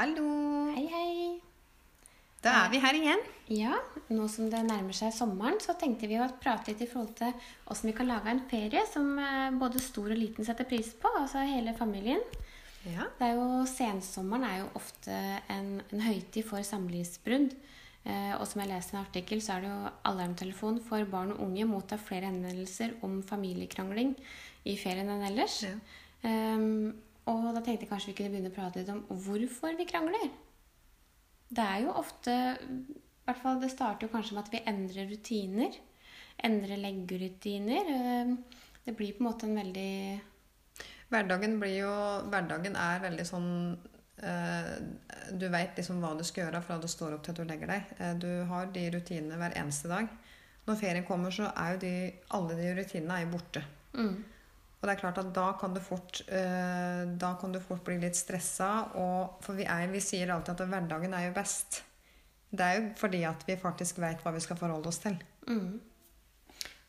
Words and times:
Hallo! 0.00 0.70
Hei, 0.72 0.86
hei. 0.88 1.40
Da 2.40 2.54
er 2.62 2.70
vi 2.72 2.78
her 2.80 2.96
igjen. 2.96 3.24
Ja, 3.52 3.74
nå 4.08 4.30
som 4.32 4.46
det 4.48 4.62
nærmer 4.64 4.96
seg 4.96 5.10
sommeren, 5.12 5.58
så 5.60 5.74
tenkte 5.76 6.08
vi 6.08 6.16
å 6.16 6.28
prate 6.40 6.70
litt 6.70 6.80
i 6.86 6.88
forhold 6.88 7.10
til 7.18 7.34
åssen 7.68 7.90
vi 7.90 7.92
kan 7.98 8.08
lage 8.08 8.32
en 8.32 8.40
ferie 8.48 8.80
som 8.88 9.10
eh, 9.20 9.50
både 9.60 9.82
stor 9.84 10.14
og 10.14 10.16
liten 10.16 10.48
setter 10.48 10.64
pris 10.70 10.94
på, 11.02 11.10
altså 11.20 11.42
hele 11.44 11.74
familien. 11.76 12.24
Ja. 12.86 13.10
Det 13.18 13.28
er 13.28 13.36
jo, 13.36 13.50
Sensommeren 13.68 14.46
er 14.48 14.56
jo 14.62 14.70
ofte 14.80 15.18
en, 15.52 15.68
en 15.82 16.06
høytid 16.06 16.48
for 16.48 16.64
samlivsbrudd. 16.64 17.52
Eh, 18.08 18.32
og 18.38 18.46
som 18.48 18.64
jeg 18.64 18.72
leste 18.72 18.96
i 18.96 18.98
en 18.98 19.02
artikkel, 19.02 19.44
så 19.44 19.58
er 19.58 19.66
det 19.66 19.74
jo 19.74 19.94
alarmtelefon 20.14 20.80
for 20.88 21.12
barn 21.12 21.36
og 21.36 21.44
unge 21.50 21.68
mottar 21.68 22.00
flere 22.00 22.32
henvendelser 22.32 22.96
om 23.04 23.20
familiekrangling 23.34 24.16
i 24.64 24.80
ferien 24.80 25.12
enn 25.12 25.28
ellers. 25.28 25.60
Ja. 25.68 25.76
Ehm, 26.24 26.94
og 27.30 27.50
da 27.54 27.60
tenkte 27.62 27.86
jeg 27.86 27.90
kanskje 27.90 28.10
vi 28.12 28.16
kunne 28.18 28.32
begynne 28.34 28.50
å 28.52 28.56
prate 28.56 28.80
litt 28.82 28.90
om 28.92 29.04
hvorfor 29.24 29.76
vi 29.78 29.86
krangler. 29.88 30.30
Det 31.50 31.62
er 31.66 31.84
jo 31.84 31.94
ofte 31.98 32.34
i 32.60 33.26
hvert 33.26 33.40
fall 33.42 33.60
Det 33.62 33.70
starter 33.70 34.06
jo 34.06 34.12
kanskje 34.12 34.34
med 34.36 34.44
at 34.44 34.52
vi 34.54 34.60
endrer 34.70 35.08
rutiner. 35.10 35.76
Endrer 36.46 36.80
leggerutiner. 36.82 37.90
Ehm, 37.94 38.36
Det 38.84 38.94
blir 38.96 39.12
på 39.12 39.22
en 39.22 39.28
måte 39.28 39.46
en 39.46 39.58
veldig 39.58 40.20
Hverdagen 41.10 41.58
blir 41.60 41.76
jo 41.82 41.92
Hverdagen 42.30 42.76
er 42.78 43.02
veldig 43.02 43.26
sånn 43.28 43.50
eh, 44.22 44.72
Du 45.36 45.46
veit 45.52 45.76
liksom 45.76 46.00
hva 46.02 46.14
du 46.18 46.24
skal 46.24 46.46
gjøre 46.46 46.62
fra 46.64 46.78
du 46.80 46.88
står 46.88 47.14
opp 47.18 47.24
til 47.26 47.34
du 47.34 47.44
legger 47.44 47.70
deg. 47.74 47.94
Eh, 47.98 48.14
du 48.14 48.30
har 48.50 48.70
de 48.74 48.86
rutinene 48.96 49.38
hver 49.38 49.54
eneste 49.58 49.90
dag. 49.90 50.08
Når 50.66 50.76
ferien 50.80 51.06
kommer, 51.06 51.30
så 51.34 51.50
er 51.56 51.74
jo 51.74 51.80
de, 51.82 51.94
alle 52.36 52.56
de 52.58 52.74
rutinene 52.78 53.20
er 53.20 53.30
borte. 53.30 53.62
mm, 53.94 54.16
Og 54.80 54.88
det 54.88 54.94
er 54.94 55.00
klart 55.02 55.20
at 55.20 55.28
da 55.36 55.50
kan 55.60 55.74
du 55.76 55.80
fort, 55.84 56.22
eh, 56.32 57.04
kan 57.20 57.52
du 57.52 57.60
fort 57.60 57.84
bli 57.84 57.98
litt 58.00 58.16
stressa. 58.16 58.88
For 59.44 59.58
vi, 59.58 59.68
er, 59.68 59.90
vi 59.92 60.00
sier 60.00 60.32
alltid 60.32 60.56
at 60.56 60.72
hverdagen 60.72 61.14
er 61.14 61.28
jo 61.28 61.36
best. 61.36 61.82
Det 62.50 62.64
er 62.64 62.78
jo 62.78 62.88
fordi 62.98 63.20
at 63.28 63.44
vi 63.46 63.60
faktisk 63.60 64.00
veit 64.02 64.24
hva 64.24 64.32
vi 64.34 64.42
skal 64.42 64.58
forholde 64.58 64.88
oss 64.88 65.02
til. 65.04 65.20
mm. 65.46 65.80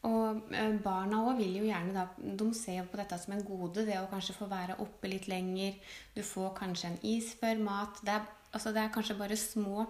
Og 0.08 0.48
eh, 0.58 0.72
barna 0.82 1.20
òg 1.30 1.38
vil 1.38 1.60
jo 1.60 1.68
gjerne 1.68 1.94
da 1.94 2.08
De 2.18 2.48
ser 2.58 2.88
på 2.90 2.98
dette 2.98 3.20
som 3.22 3.36
en 3.36 3.44
gode, 3.46 3.84
det 3.86 4.00
å 4.00 4.08
kanskje 4.10 4.34
få 4.34 4.48
være 4.50 4.80
oppe 4.82 5.12
litt 5.12 5.28
lenger. 5.30 5.76
Du 6.16 6.24
får 6.26 6.56
kanskje 6.58 6.90
en 6.90 6.98
is 7.06 7.36
før 7.38 7.62
mat. 7.62 8.02
Det 8.02 8.16
er, 8.16 8.26
altså 8.50 8.74
det 8.74 8.82
er 8.82 8.96
kanskje 8.96 9.20
bare 9.20 9.38
små 9.38 9.86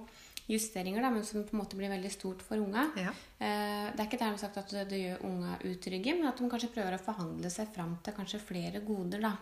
justeringer, 0.48 1.02
da, 1.02 1.10
men 1.10 1.24
som 1.24 1.44
på 1.44 1.54
en 1.56 1.60
måte 1.64 1.78
blir 1.78 1.90
veldig 1.90 2.12
stort 2.12 2.42
for 2.42 2.58
unga. 2.58 2.88
Ja. 2.98 3.10
Eh, 3.40 3.92
Det 3.92 4.00
er 4.00 4.08
ikke 4.08 4.20
dermed 4.20 4.40
sagt 4.40 4.58
at 4.58 4.70
det, 4.70 5.00
gjør 5.00 5.24
unga 5.26 5.58
utrygge, 5.64 6.14
men 6.18 6.28
at 6.28 6.38
de 6.38 6.50
kanskje 6.50 6.72
prøver 6.74 6.96
å 6.98 7.00
forhandle 7.02 7.50
seg 7.50 7.68
fram 7.74 7.98
til 8.04 8.14
kanskje 8.14 8.40
flere 8.40 8.80
goder, 8.86 9.22
da. 9.22 9.36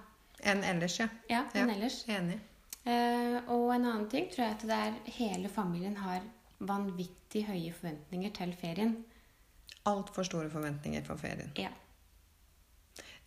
Enn 0.43 0.63
ellers, 0.63 0.99
ja. 0.99 1.07
Ja, 1.29 1.45
Ja. 1.53 1.61
enn 1.63 1.69
ellers. 1.69 2.05
Enig. 2.07 2.39
Eh, 2.85 3.41
og 3.47 3.73
en 3.75 3.85
annen 3.85 4.09
ting 4.09 4.27
tror 4.29 4.45
jeg 4.45 4.51
at 4.51 4.61
det 4.61 4.71
er 4.71 4.93
hele 5.17 5.49
familien 5.49 5.95
har 5.97 6.21
vanvittig 6.61 7.45
høye 7.47 7.73
forventninger 7.73 8.33
til 8.33 8.53
ferien. 8.53 9.03
Altfor 9.85 10.23
store 10.23 10.49
forventninger 10.49 11.03
for 11.05 11.15
ferien. 11.17 11.51
Ja. 11.57 11.69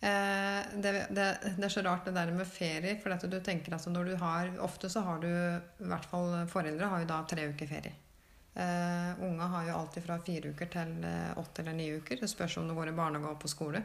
Eh, 0.03 0.63
det, 0.75 0.91
det, 1.09 1.25
det 1.57 1.63
er 1.63 1.71
så 1.71 1.81
rart 1.81 2.05
det 2.05 2.11
der 2.17 2.31
med 2.35 2.47
ferie. 2.47 2.97
For 2.99 3.27
du 3.31 3.39
tenker 3.39 3.75
at 3.77 3.85
når 3.87 4.11
du 4.11 4.15
har 4.19 4.49
Ofte 4.65 4.89
så 4.91 5.03
har 5.05 5.21
du 5.23 5.29
I 5.29 5.87
hvert 5.87 6.07
fall 6.11 6.33
foreldre 6.51 6.89
har 6.91 7.03
jo 7.03 7.11
da 7.13 7.21
tre 7.29 7.47
uker 7.53 7.69
ferie. 7.69 7.93
Eh, 8.53 9.23
unge 9.23 9.47
har 9.53 9.69
jo 9.69 9.77
alltid 9.77 10.03
fra 10.05 10.19
fire 10.25 10.51
uker 10.51 10.71
til 10.75 10.91
eh, 11.07 11.31
åtte 11.39 11.63
eller 11.63 11.77
ni 11.77 11.87
uker. 11.95 12.19
Det 12.19 12.29
spørs 12.29 12.59
om 12.59 12.67
du 12.67 12.75
går 12.75 12.91
i 12.91 12.97
barnehage 12.97 13.31
og 13.31 13.39
på 13.39 13.51
skole. 13.51 13.83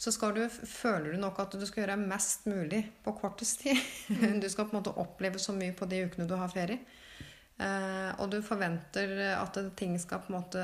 Så 0.00 0.10
du, 0.34 0.42
føler 0.48 1.12
du 1.12 1.20
nok 1.20 1.38
at 1.38 1.52
du 1.54 1.62
skal 1.68 1.84
gjøre 1.84 2.00
mest 2.00 2.48
mulig 2.50 2.82
på 3.04 3.12
kortest 3.20 3.60
tid. 3.64 3.76
Du 4.40 4.48
skal 4.48 4.66
på 4.66 4.74
en 4.74 4.80
måte 4.80 4.96
oppleve 5.00 5.38
så 5.38 5.52
mye 5.52 5.76
på 5.76 5.86
de 5.90 6.06
ukene 6.08 6.26
du 6.28 6.34
har 6.40 6.48
ferie. 6.48 6.80
Eh, 7.54 8.10
og 8.18 8.32
du 8.32 8.40
forventer 8.42 9.12
at 9.36 9.58
ting 9.78 9.92
skal 10.02 10.18
på 10.24 10.32
en 10.32 10.34
måte 10.40 10.62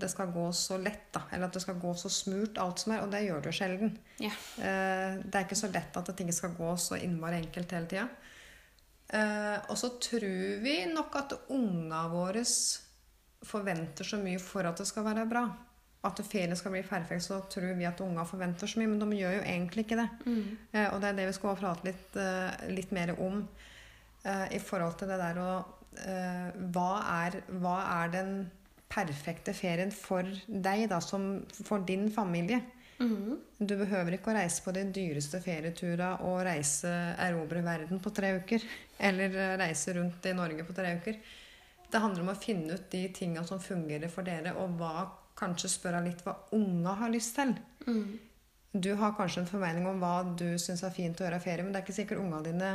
Det 0.00 0.08
skal 0.08 0.30
gå 0.32 0.46
så 0.56 0.78
lett, 0.80 1.10
da. 1.12 1.26
Eller 1.30 1.50
at 1.50 1.58
det 1.58 1.60
skal 1.60 1.76
gå 1.80 1.92
så 1.98 2.08
smurt, 2.12 2.56
alt 2.62 2.80
som 2.80 2.94
er. 2.96 3.04
Og 3.04 3.12
det 3.12 3.26
gjør 3.26 3.42
det 3.42 3.52
jo 3.52 3.58
sjelden. 3.58 3.92
Ja. 4.22 4.32
Eh, 4.56 5.20
det 5.20 5.34
er 5.34 5.44
ikke 5.44 5.58
så 5.58 5.72
lett 5.72 6.00
at 6.00 6.14
ting 6.16 6.32
skal 6.32 6.56
gå 6.56 6.72
så 6.80 6.96
innmari 7.00 7.42
enkelt 7.42 7.76
hele 7.76 7.90
tida. 7.90 8.08
Eh, 9.08 9.58
og 9.70 9.76
så 9.78 9.92
tror 10.02 10.58
vi 10.64 10.80
nok 10.90 11.20
at 11.20 11.36
unga 11.54 12.06
våre 12.10 12.42
forventer 13.46 14.06
så 14.08 14.18
mye 14.18 14.40
for 14.42 14.66
at 14.66 14.80
det 14.80 14.88
skal 14.88 15.06
være 15.06 15.28
bra. 15.30 15.44
At 16.06 16.20
ferien 16.26 16.56
skal 16.58 16.74
bli 16.74 16.82
perfekt, 16.86 17.24
så 17.24 17.40
tror 17.50 17.74
vi 17.78 17.86
at 17.86 18.00
unga 18.00 18.24
forventer 18.26 18.70
så 18.70 18.80
mye. 18.80 18.90
Men 18.90 19.02
de 19.02 19.20
gjør 19.20 19.38
jo 19.38 19.44
egentlig 19.44 19.86
ikke 19.86 20.00
det. 20.00 20.08
Mm. 20.26 20.58
Eh, 20.72 20.88
og 20.90 21.00
det 21.02 21.10
er 21.10 21.20
det 21.20 21.30
vi 21.30 21.38
skal 21.38 21.58
prate 21.60 21.90
litt, 21.90 22.20
eh, 22.20 22.68
litt 22.72 22.92
mer 22.94 23.14
om 23.20 23.42
eh, 24.24 24.46
i 24.56 24.60
forhold 24.62 24.98
til 24.98 25.12
det 25.12 25.20
der 25.22 25.42
å 25.42 25.50
eh, 26.04 26.48
hva, 26.74 26.90
er, 27.26 27.40
hva 27.60 27.76
er 28.02 28.14
den 28.14 28.32
perfekte 28.92 29.54
ferien 29.56 29.92
for 29.94 30.26
deg, 30.46 30.86
da, 30.90 31.00
som 31.02 31.44
for 31.64 31.84
din 31.86 32.08
familie? 32.12 32.62
Mhm. 32.98 33.36
Du 33.58 33.74
behøver 33.76 34.16
ikke 34.16 34.32
å 34.32 34.36
reise 34.38 34.62
på 34.64 34.72
de 34.72 34.86
dyreste 34.92 35.40
ferieturene 35.44 36.14
og 36.28 36.42
reise 36.46 36.92
erobre 37.20 37.60
verden 37.64 38.00
på 38.00 38.12
tre 38.14 38.34
uker. 38.40 38.64
Eller 39.08 39.34
eh, 39.36 39.56
reise 39.60 39.96
rundt 39.96 40.26
i 40.28 40.36
Norge 40.36 40.64
på 40.64 40.76
tre 40.76 40.94
uker. 41.00 41.18
Det 41.90 42.02
handler 42.02 42.24
om 42.24 42.32
å 42.32 42.40
finne 42.40 42.76
ut 42.76 42.88
de 42.90 43.04
tinga 43.14 43.44
som 43.46 43.60
fungerer 43.62 44.10
for 44.12 44.26
dere, 44.26 44.56
og 44.58 44.78
hva, 44.80 45.06
kanskje 45.36 45.70
spørre 45.70 46.00
litt 46.06 46.24
hva 46.24 46.34
unga 46.56 46.96
har 47.02 47.12
lyst 47.12 47.36
til. 47.36 47.52
Mm. 47.86 48.16
Du 48.76 48.90
har 48.98 49.14
kanskje 49.16 49.42
en 49.42 49.48
formening 49.48 49.86
om 49.88 50.00
hva 50.02 50.16
du 50.36 50.48
syns 50.60 50.82
er 50.84 50.94
fint 50.94 51.20
å 51.20 51.26
gjøre 51.26 51.38
i 51.38 51.44
ferie, 51.44 51.64
men 51.64 51.72
det 51.72 51.80
er 51.80 51.86
ikke 51.86 51.96
sikkert 52.00 52.22
unga 52.24 52.42
dine 52.44 52.72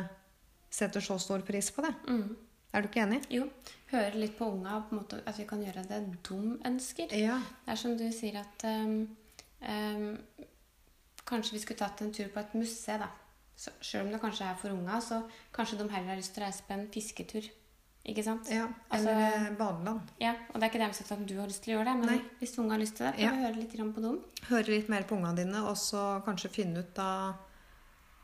setter 0.72 1.04
så 1.04 1.18
stor 1.20 1.44
pris 1.46 1.70
på 1.76 1.84
det. 1.86 1.92
Mm. 2.08 2.30
Er 2.72 2.84
du 2.84 2.88
ikke 2.88 3.04
enig? 3.04 3.22
Jo. 3.34 3.48
Høre 3.92 4.16
litt 4.22 4.38
på 4.38 4.48
unga, 4.48 4.78
på 4.88 4.96
en 4.96 5.02
måte, 5.02 5.20
at 5.28 5.40
vi 5.40 5.46
kan 5.50 5.64
gjøre 5.64 5.84
det 5.90 6.00
dum 6.24 6.54
ønsker. 6.68 7.12
Ja. 7.20 7.40
Det 7.66 7.74
er 7.74 7.80
som 7.82 7.98
du 8.00 8.06
sier 8.16 8.40
at 8.40 8.68
um, 8.68 9.02
um, 9.68 10.06
Kanskje 11.32 11.56
vi 11.56 11.62
skulle 11.64 11.80
tatt 11.80 12.02
en 12.04 12.14
tur 12.16 12.32
på 12.34 12.40
et 12.42 12.54
museum, 12.58 13.04
da. 13.04 13.10
Så, 13.62 13.70
selv 13.86 14.08
om 14.08 14.14
det 14.14 14.20
kanskje 14.24 14.48
er 14.48 14.56
for 14.58 14.74
unga, 14.74 14.98
så 15.06 15.20
kanskje 15.54 15.78
de 15.78 15.86
heller 15.92 16.16
har 16.16 16.18
lyst 16.20 16.34
til 16.34 16.42
å 16.42 16.48
reise 16.48 16.64
på 16.66 16.74
en 16.74 16.88
fisketur. 16.92 17.50
Ikke 18.10 18.24
sant? 18.26 18.48
ja. 18.50 18.66
Eller 18.96 19.20
altså, 19.20 19.54
badeland. 19.60 20.08
Ja, 20.20 20.32
og 20.50 20.56
det 20.56 20.66
er 20.66 20.72
ikke 20.72 20.82
dermed 20.82 20.98
sagt 20.98 21.12
at 21.14 21.22
du 21.30 21.36
har 21.38 21.52
lyst 21.52 21.62
til 21.62 21.76
å 21.76 21.78
gjøre 21.78 21.92
det, 21.92 22.00
men 22.00 22.10
Nei. 22.10 22.18
hvis 22.40 22.56
unga 22.58 22.74
har 22.74 22.82
lyst 22.82 22.96
til 22.98 23.06
det, 23.06 23.12
får 23.20 23.22
Ja. 23.28 23.32
vi 23.36 23.44
høre 23.46 23.60
litt 23.60 23.76
på 23.78 24.02
dem. 24.08 24.18
Høre 24.50 24.74
litt 24.74 24.90
mer 24.90 25.04
på 25.04 25.16
unga 25.20 25.34
dine, 25.38 25.62
og 25.70 25.78
så 25.78 26.24
kanskje 26.26 26.50
finne 26.50 26.82
ut 26.82 26.96
da 26.98 27.12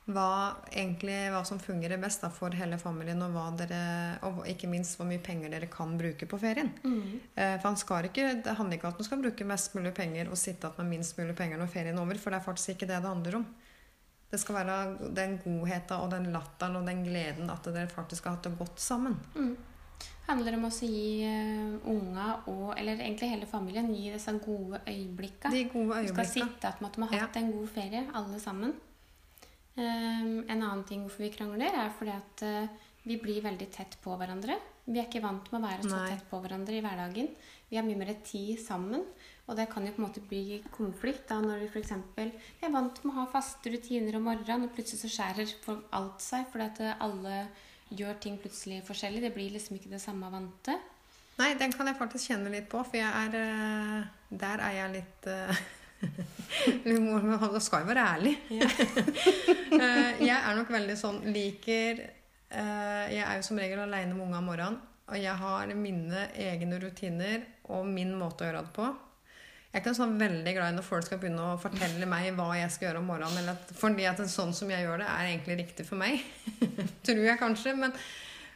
hva, 0.07 0.55
egentlig, 0.71 1.15
hva 1.33 1.41
som 1.47 1.59
fungerer 1.59 1.99
best 1.99 2.21
da, 2.23 2.29
for 2.31 2.55
hele 2.55 2.77
familien, 2.79 3.19
og, 3.25 3.57
dere, 3.59 4.15
og 4.23 4.45
ikke 4.47 4.69
minst 4.71 4.95
hvor 4.95 5.07
mye 5.09 5.19
penger 5.23 5.51
dere 5.51 5.67
kan 5.71 5.97
bruke 5.99 6.29
på 6.29 6.39
ferien. 6.39 6.71
Mm. 6.83 7.19
Eh, 7.35 7.55
For 7.59 8.07
ikke, 8.07 8.41
Det 8.43 8.55
handler 8.55 8.77
ikke 8.77 8.87
om 8.87 8.93
at 8.95 9.01
man 9.01 9.09
skal 9.09 9.21
bruke 9.21 9.47
mest 9.47 9.75
mulig 9.75 9.93
penger 9.93 10.31
og 10.31 10.39
sitte 10.39 10.67
igjen 10.67 10.77
med 10.77 10.97
minst 10.97 11.17
mulig 11.17 11.35
penger 11.35 11.59
når 11.59 11.73
ferien 11.73 11.97
er 11.97 12.01
over, 12.01 12.15
for 12.15 12.31
det 12.31 12.39
er 12.39 12.47
faktisk 12.47 12.69
ikke 12.69 12.87
det 12.87 13.01
det 13.01 13.11
handler 13.11 13.35
om. 13.41 13.47
Det 14.31 14.39
skal 14.39 14.55
være 14.55 15.11
den 15.15 15.37
godheten 15.43 15.99
og 15.99 16.11
den 16.11 16.31
latteren 16.31 16.75
og 16.75 16.87
den 16.87 17.03
gleden 17.03 17.49
at 17.49 17.67
dere 17.67 17.87
faktisk 17.87 18.25
har 18.25 18.37
hatt 18.37 18.47
det 18.47 18.57
godt 18.57 18.79
sammen. 18.79 19.19
Mm. 19.35 19.57
handler 20.27 20.55
om 20.57 20.65
å 20.67 20.71
gi 20.71 21.23
eh, 21.23 21.77
unga, 21.87 22.43
og, 22.47 22.73
eller 22.77 22.99
egentlig 22.99 23.29
hele 23.31 23.47
familien, 23.47 23.93
gi 23.95 24.11
disse 24.11 24.31
gode 24.43 24.81
øyeblikka. 24.87 25.51
De 25.51 25.63
gode 25.71 26.01
Du 26.03 26.11
skal 26.11 26.27
sitte 26.27 26.67
at 26.67 26.79
de 26.79 27.07
har 27.07 27.27
hatt 27.27 27.39
en 27.39 27.51
god 27.51 27.67
ferie, 27.67 28.03
alle 28.13 28.39
sammen. 28.39 28.75
Ehm, 29.77 30.41
en 30.49 30.61
annen 30.63 30.85
ting 30.89 31.03
hvorfor 31.05 31.27
vi 31.27 31.33
krangler, 31.33 31.75
er 31.77 31.93
fordi 31.93 32.13
at 32.15 32.43
eh, 32.47 32.87
vi 33.07 33.19
blir 33.21 33.43
veldig 33.45 33.69
tett 33.73 33.97
på 34.01 34.15
hverandre. 34.17 34.57
Vi 34.87 34.97
er 34.97 35.05
ikke 35.05 35.21
vant 35.23 35.45
med 35.51 35.59
å 35.59 35.67
være 35.67 35.85
så 35.85 35.93
Nei. 35.93 36.07
tett 36.13 36.25
på 36.29 36.39
hverandre 36.41 36.79
i 36.79 36.81
hverdagen. 36.81 37.29
Vi 37.69 37.77
har 37.77 37.85
mye 37.85 37.99
mer 37.99 38.13
tid 38.25 38.57
sammen. 38.63 39.03
Og 39.47 39.55
det 39.55 39.67
kan 39.71 39.85
jo 39.85 39.93
på 39.95 40.01
en 40.01 40.07
måte 40.07 40.23
bli 40.27 40.59
konflikt 40.73 41.29
da 41.29 41.37
når 41.43 41.61
vi 41.61 41.69
f.eks. 41.69 41.93
er 42.19 42.73
vant 42.73 42.99
med 43.03 43.13
å 43.13 43.19
ha 43.21 43.29
faste 43.31 43.71
rutiner 43.71 44.17
om 44.17 44.27
morgenen, 44.27 44.67
og 44.67 44.75
plutselig 44.75 45.05
så 45.05 45.13
skjærer 45.13 45.53
for 45.63 45.85
alt 45.95 46.25
seg 46.25 46.49
fordi 46.51 46.67
at 46.67 46.83
eh, 46.83 46.99
alle 47.05 47.39
gjør 47.93 48.19
ting 48.23 48.41
plutselig 48.41 48.81
forskjellig. 48.87 49.23
Det 49.23 49.35
blir 49.37 49.53
liksom 49.53 49.77
ikke 49.77 49.93
det 49.93 50.03
samme 50.03 50.31
vante. 50.33 50.75
Nei, 51.37 51.53
den 51.55 51.71
kan 51.71 51.87
jeg 51.87 51.99
faktisk 51.99 52.33
kjenne 52.33 52.49
litt 52.49 52.65
på, 52.71 52.81
for 52.81 52.97
jeg 52.97 53.07
er 53.07 53.35
eh, 53.37 54.13
Der 54.41 54.63
er 54.65 54.79
jeg 54.81 54.95
litt 54.97 55.27
vi 56.85 57.59
skal 57.59 57.83
jo 57.83 57.89
være 57.89 58.09
ærlig. 58.15 58.35
Eh, 59.77 60.21
jeg 60.23 60.33
er 60.33 60.55
nok 60.55 60.69
veldig 60.71 60.93
sånn 60.97 61.17
Liker 61.29 61.99
eh, 61.99 63.03
Jeg 63.11 63.19
er 63.21 63.35
jo 63.35 63.43
som 63.45 63.59
regel 63.59 63.81
aleine 63.83 64.15
med 64.15 64.23
unga 64.23 64.39
om 64.39 64.47
morgenen. 64.49 64.77
Og 65.11 65.19
jeg 65.19 65.35
har 65.39 65.73
mine 65.77 66.23
egne 66.33 66.79
rutiner 66.81 67.43
og 67.71 67.85
min 67.87 68.13
måte 68.17 68.43
å 68.43 68.47
gjøre 68.47 68.63
det 68.65 68.73
på. 68.75 68.87
Jeg 69.67 69.75
er 69.77 69.83
ikke 69.83 69.93
sånn 69.99 70.15
veldig 70.19 70.53
glad 70.55 70.71
i 70.71 70.75
når 70.79 70.87
folk 70.87 71.05
skal 71.05 71.19
begynne 71.21 71.51
å 71.51 71.59
fortelle 71.61 72.07
meg 72.09 72.31
hva 72.39 72.47
jeg 72.57 72.71
skal 72.73 72.89
gjøre 72.89 73.03
om 73.03 73.11
morgenen. 73.11 73.37
Eller 73.43 73.59
at, 73.59 73.75
fordi 73.77 74.07
at 74.09 74.23
sånn 74.31 74.55
som 74.55 74.71
jeg 74.73 74.87
gjør 74.87 75.03
det, 75.03 75.09
er 75.11 75.29
egentlig 75.29 75.59
riktig 75.61 75.85
for 75.87 76.01
meg. 76.01 76.23
Tror 77.07 77.23
jeg 77.27 77.39
kanskje. 77.43 77.75
Men, 77.77 77.93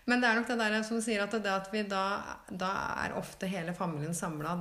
men 0.10 0.24
det 0.24 0.32
er 0.32 0.40
nok 0.40 0.50
det 0.50 0.60
der 0.64 0.78
som 0.88 1.04
sier 1.04 1.24
at 1.28 1.36
det 1.38 1.54
at 1.54 1.70
vi 1.76 1.86
da, 1.88 2.06
da 2.50 2.72
er 3.04 3.20
ofte 3.20 3.52
hele 3.52 3.76
familien 3.78 4.18
samla 4.18 4.58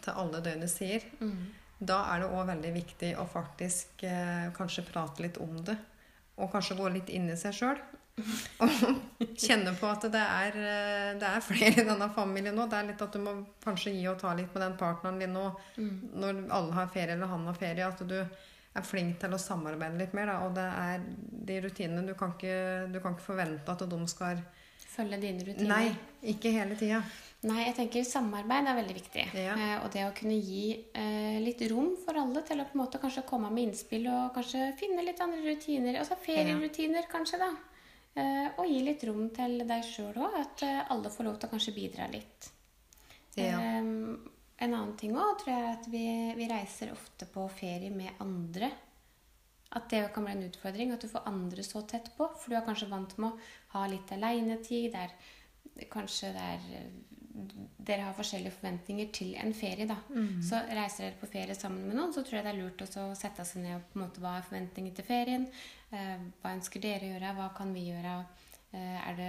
til 0.00 0.14
alle 0.14 0.42
døgnets 0.46 0.78
tider. 0.80 1.04
Mm. 1.20 1.59
Da 1.80 2.02
er 2.12 2.20
det 2.20 2.28
òg 2.28 2.44
veldig 2.50 2.74
viktig 2.74 3.14
å 3.16 3.24
faktisk 3.28 4.04
eh, 4.04 4.50
kanskje 4.56 4.84
prate 4.84 5.24
litt 5.24 5.40
om 5.40 5.54
det. 5.64 5.78
Og 6.40 6.52
kanskje 6.52 6.76
gå 6.76 6.90
litt 6.92 7.08
inn 7.12 7.30
i 7.32 7.38
seg 7.40 7.56
sjøl. 7.56 7.80
Og 8.60 9.32
kjenne 9.38 9.72
på 9.78 9.88
at 9.88 10.04
det 10.12 10.20
er, 10.20 10.58
eh, 10.60 11.08
det 11.20 11.28
er 11.28 11.44
flere 11.44 11.80
i 11.80 11.88
denne 11.88 12.10
familien 12.12 12.56
nå. 12.56 12.68
Det 12.68 12.78
er 12.78 12.90
litt 12.90 13.04
at 13.04 13.16
du 13.16 13.22
må 13.24 13.34
kanskje 13.64 13.94
gi 13.96 14.04
og 14.10 14.20
ta 14.20 14.34
litt 14.36 14.52
med 14.52 14.64
den 14.66 14.78
partneren 14.80 15.20
din 15.22 15.34
nå. 15.36 15.46
Mm. 15.80 15.96
Når 16.20 16.44
alle 16.58 16.78
har 16.78 16.92
ferie 16.92 17.16
eller 17.16 17.32
han 17.32 17.48
har 17.48 17.60
ferie. 17.60 17.88
At 17.88 18.04
du 18.04 18.18
er 18.20 18.86
flink 18.86 19.18
til 19.22 19.34
å 19.34 19.40
samarbeide 19.40 19.98
litt 20.00 20.16
mer. 20.16 20.34
Da. 20.34 20.38
Og 20.46 20.56
det 20.58 20.68
er 20.68 21.06
de 21.50 21.60
rutinene 21.64 22.06
du 22.06 22.16
kan, 22.18 22.36
ikke, 22.36 22.90
du 22.92 23.00
kan 23.00 23.16
ikke 23.16 23.30
forvente 23.32 23.72
at 23.72 23.88
de 23.88 24.00
skal 24.10 24.44
Følge 24.90 25.20
dine 25.22 25.44
rutiner. 25.46 25.70
Nei, 25.70 26.30
ikke 26.34 26.52
hele 26.54 26.78
tida. 26.78 27.00
Nei, 27.46 27.62
jeg 27.64 27.76
tenker 27.78 28.04
samarbeid 28.04 28.66
er 28.68 28.76
veldig 28.76 28.94
viktig. 28.98 29.22
Ja. 29.38 29.54
Eh, 29.54 29.76
og 29.80 29.88
det 29.94 30.02
å 30.04 30.12
kunne 30.16 30.36
gi 30.36 30.74
eh, 30.76 31.38
litt 31.40 31.62
rom 31.72 31.94
for 32.02 32.18
alle 32.20 32.42
til 32.44 32.60
å 32.60 32.66
på 32.68 32.76
en 32.76 32.82
måte 32.82 33.00
kanskje 33.00 33.24
komme 33.28 33.48
med 33.54 33.70
innspill 33.70 34.10
og 34.12 34.34
kanskje 34.34 34.74
finne 34.80 35.06
litt 35.06 35.22
andre 35.24 35.40
rutiner. 35.46 35.96
Altså 36.02 36.18
ferierutiner, 36.20 37.08
kanskje, 37.08 37.40
da. 37.40 37.48
Eh, 38.18 38.48
og 38.58 38.66
gi 38.66 38.82
litt 38.84 39.06
rom 39.08 39.30
til 39.32 39.62
deg 39.64 39.86
sjøl 39.86 40.20
òg. 40.20 40.36
At 40.42 40.66
eh, 40.66 40.82
alle 40.92 41.14
får 41.14 41.28
lov 41.30 41.40
til 41.40 41.48
å 41.48 41.54
kanskje 41.54 41.76
bidra 41.78 42.10
litt. 42.12 42.50
Ja. 43.38 43.56
Eh, 43.56 43.88
en 44.60 44.76
annen 44.76 44.92
ting 45.00 45.16
òg 45.16 45.40
tror 45.40 45.54
jeg 45.54 45.64
er 45.64 45.72
at 45.78 45.86
vi, 45.88 46.04
vi 46.36 46.50
reiser 46.50 46.92
ofte 46.92 47.30
på 47.30 47.46
ferie 47.56 47.88
med 47.94 48.20
andre. 48.20 48.68
At 49.76 49.90
det 49.90 50.02
kan 50.14 50.26
bli 50.26 50.32
en 50.34 50.48
utfordring. 50.48 50.92
At 50.92 51.04
du 51.04 51.08
får 51.08 51.28
andre 51.30 51.62
så 51.66 51.82
tett 51.86 52.10
på. 52.16 52.26
For 52.38 52.50
du 52.50 52.56
er 52.58 52.66
kanskje 52.66 52.90
vant 52.90 53.16
med 53.18 53.30
å 53.30 53.38
ha 53.76 53.86
litt 53.86 54.10
aleinetid. 54.16 54.92
Der 54.96 55.86
kanskje 55.92 56.34
det 56.34 56.48
er 56.56 56.90
Dere 57.78 58.02
har 58.02 58.14
forskjellige 58.18 58.52
forventninger 58.56 59.06
til 59.14 59.36
en 59.38 59.54
ferie, 59.54 59.86
da. 59.86 59.96
Så 60.44 60.58
reiser 60.66 61.04
dere 61.04 61.18
på 61.20 61.28
ferie 61.30 61.54
sammen 61.54 61.86
med 61.86 61.96
noen, 61.96 62.12
så 62.12 62.24
tror 62.26 62.40
jeg 62.40 62.44
det 62.44 62.50
er 62.52 62.58
lurt 62.58 62.82
å 62.82 63.04
sette 63.16 63.44
seg 63.46 63.62
ned 63.62 63.76
og 63.76 63.84
på 63.92 63.98
en 63.98 64.02
måte 64.02 64.20
hva 64.20 64.32
er 64.36 64.46
forventningene 64.48 64.96
til 64.98 65.06
ferien. 65.06 65.46
Eh, 65.94 66.18
hva 66.42 66.52
ønsker 66.56 66.82
dere 66.82 67.06
å 67.06 67.12
gjøre? 67.14 67.30
Hva 67.38 67.46
kan 67.56 67.72
vi 67.72 67.86
gjøre? 67.86 68.16
Eh, 68.72 68.98
er 69.12 69.22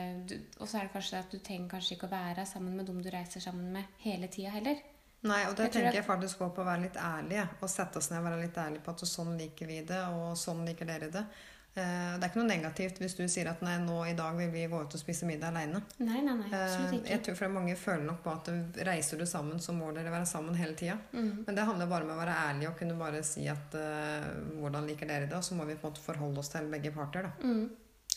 og 0.60 0.68
så 0.68 0.80
er 0.80 0.90
det 0.90 0.96
kanskje 0.96 1.22
at 1.22 1.32
du 1.32 1.38
trenger 1.40 1.70
kanskje 1.76 1.96
ikke 1.96 2.10
å 2.10 2.16
være 2.16 2.46
sammen 2.50 2.76
med 2.76 2.90
dem 2.90 3.00
du 3.06 3.10
reiser 3.14 3.42
sammen 3.42 3.72
med 3.78 4.02
hele 4.04 4.28
tida 4.34 4.50
heller. 4.58 4.82
Nei, 5.24 5.44
og 5.48 5.56
det 5.56 5.68
Jeg 5.68 5.72
tenker 5.76 5.94
jeg 6.00 6.06
faktisk 6.08 6.40
går 6.42 6.50
på 6.56 6.62
å 6.64 6.66
være 6.66 6.82
litt 6.88 6.98
ærlig. 6.98 7.42
Og 7.62 7.70
sette 7.70 7.98
oss 8.02 8.10
ned 8.10 8.20
og 8.24 8.30
være 8.32 8.42
litt 8.42 8.58
ærlig 8.58 8.84
på 8.84 8.92
at 8.96 9.04
sånn 9.06 9.36
liker 9.38 9.68
vi 9.70 9.82
det, 9.86 10.00
og 10.10 10.38
sånn 10.38 10.64
liker 10.66 10.86
dere 10.90 11.10
det. 11.14 11.26
Eh, 11.74 12.18
Det 12.18 12.26
er 12.26 12.30
ikke 12.32 12.40
noe 12.42 12.50
negativt 12.50 12.98
hvis 13.00 13.14
du 13.16 13.22
sier 13.32 13.48
at 13.48 13.62
nei, 13.64 13.78
nå 13.80 14.02
i 14.10 14.16
dag 14.18 14.36
vil 14.36 14.50
vi 14.52 14.66
gå 14.68 14.80
ut 14.82 14.96
og 14.98 15.00
spise 15.00 15.26
middag 15.30 15.54
aleine. 15.54 15.80
Nei, 16.00 16.20
nei, 16.26 16.34
nei, 16.42 16.50
absolutt 16.52 16.98
ikke. 16.98 17.10
Jeg 17.14 17.24
tror 17.28 17.38
for 17.40 17.54
mange 17.54 17.76
føler 17.80 18.04
nok 18.10 18.24
på 18.26 18.34
at 18.34 18.50
reiser 18.90 19.22
du 19.22 19.26
sammen, 19.30 19.60
så 19.64 19.72
må 19.78 19.94
dere 19.96 20.12
være 20.12 20.26
sammen 20.26 20.58
hele 20.60 20.76
tida. 20.76 20.98
Mm. 21.14 21.46
Men 21.46 21.56
det 21.56 21.68
handler 21.70 21.88
bare 21.94 22.04
om 22.04 22.12
å 22.12 22.18
være 22.20 22.36
ærlig 22.50 22.68
og 22.72 22.76
kunne 22.82 22.98
bare 23.00 23.22
si 23.24 23.46
at 23.48 23.78
uh, 23.78 24.28
hvordan 24.60 24.90
liker 24.90 25.08
dere 25.08 25.30
det, 25.30 25.38
og 25.38 25.44
så 25.48 25.56
må 25.56 25.70
vi 25.70 25.76
på 25.78 25.88
en 25.88 25.94
måte 25.94 26.04
forholde 26.04 26.40
oss 26.44 26.50
til 26.50 26.68
begge 26.74 26.92
parter. 26.92 27.30
da. 27.30 27.32
Mm. 27.46 27.70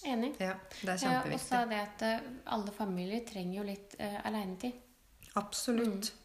Enig. 0.04 0.34
Ja, 0.40 0.56
det 0.82 0.88
er 0.88 0.98
Ja, 1.04 1.20
og 1.20 1.30
kjempeviktig. 1.30 1.60
er 1.60 1.66
det 1.70 1.78
at 1.84 2.02
eh, 2.02 2.26
alle 2.56 2.72
familier 2.76 3.22
trenger 3.28 3.60
jo 3.60 3.62
litt 3.70 3.94
uh, 4.00 4.18
alenetid. 4.26 4.72
Absolutt. 5.36 6.10
Mm. 6.10 6.23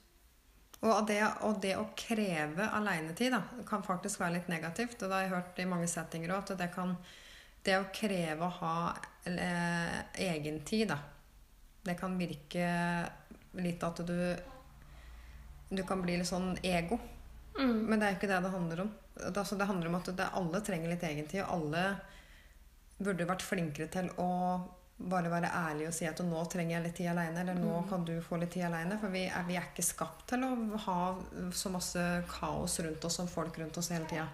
Og 0.79 1.07
det, 1.07 1.19
og 1.43 1.57
det 1.59 1.73
å 1.75 1.89
kreve 1.99 2.69
alenetid 2.71 3.33
da, 3.35 3.41
kan 3.67 3.83
faktisk 3.83 4.21
være 4.21 4.37
litt 4.37 4.51
negativt. 4.51 5.01
Og 5.01 5.09
det 5.09 5.15
har 5.15 5.25
jeg 5.25 5.33
hørt 5.33 5.59
i 5.59 5.67
mange 5.67 5.89
settinger 5.91 6.31
òg, 6.31 6.45
at 6.45 6.61
det 6.61 6.71
kan 6.75 6.95
Det 7.59 7.75
å 7.75 7.89
kreve 7.91 8.45
å 8.47 8.55
ha 8.61 8.75
eh, 9.27 9.97
egentid, 10.15 10.87
da, 10.87 10.95
det 11.83 11.97
kan 11.99 12.15
virke 12.17 12.69
litt 13.59 13.83
at 13.83 13.99
du 14.07 14.35
Du 15.69 15.83
kan 15.83 16.01
bli 16.01 16.15
litt 16.17 16.27
sånn 16.27 16.55
ego. 16.63 16.97
Mm. 17.59 17.85
Men 17.89 17.99
det 17.99 18.05
er 18.05 18.13
jo 18.13 18.17
ikke 18.17 18.31
det 18.31 18.39
det 18.45 18.53
handler 18.55 18.81
om. 18.85 18.93
Det, 19.19 19.37
altså, 19.37 19.57
det 19.59 19.67
handler 19.67 19.89
om 19.89 19.99
at 19.99 20.09
det, 20.15 20.29
alle 20.33 20.61
trenger 20.63 20.89
litt 20.89 21.03
egentid, 21.03 21.43
og 21.43 21.51
alle 21.57 21.83
burde 22.99 23.27
vært 23.27 23.43
flinkere 23.45 23.87
til 23.91 24.07
å 24.19 24.29
bare 24.99 25.31
være 25.31 25.49
ærlig 25.55 25.87
og 25.87 25.93
si 25.95 26.07
at 26.09 26.19
nå 26.27 26.41
trenger 26.51 26.75
jeg 26.75 26.85
litt 26.85 26.97
tid 26.99 27.09
alene, 27.13 27.39
eller 27.41 27.55
nå 27.55 27.83
kan 27.89 28.03
du 28.07 28.17
få 28.23 28.39
litt 28.41 28.51
tid 28.51 28.65
alene. 28.67 28.97
For 28.99 29.13
vi 29.13 29.23
er, 29.29 29.45
vi 29.47 29.55
er 29.55 29.69
ikke 29.69 29.85
skapt 29.85 30.25
til 30.33 30.43
å 30.43 30.51
ha 30.85 30.99
så 31.55 31.71
masse 31.71 32.03
kaos 32.27 32.79
rundt 32.83 33.07
oss 33.07 33.19
som 33.21 33.29
folk 33.31 33.59
rundt 33.61 33.79
oss 33.79 33.91
hele 33.95 34.09
tida. 34.09 34.27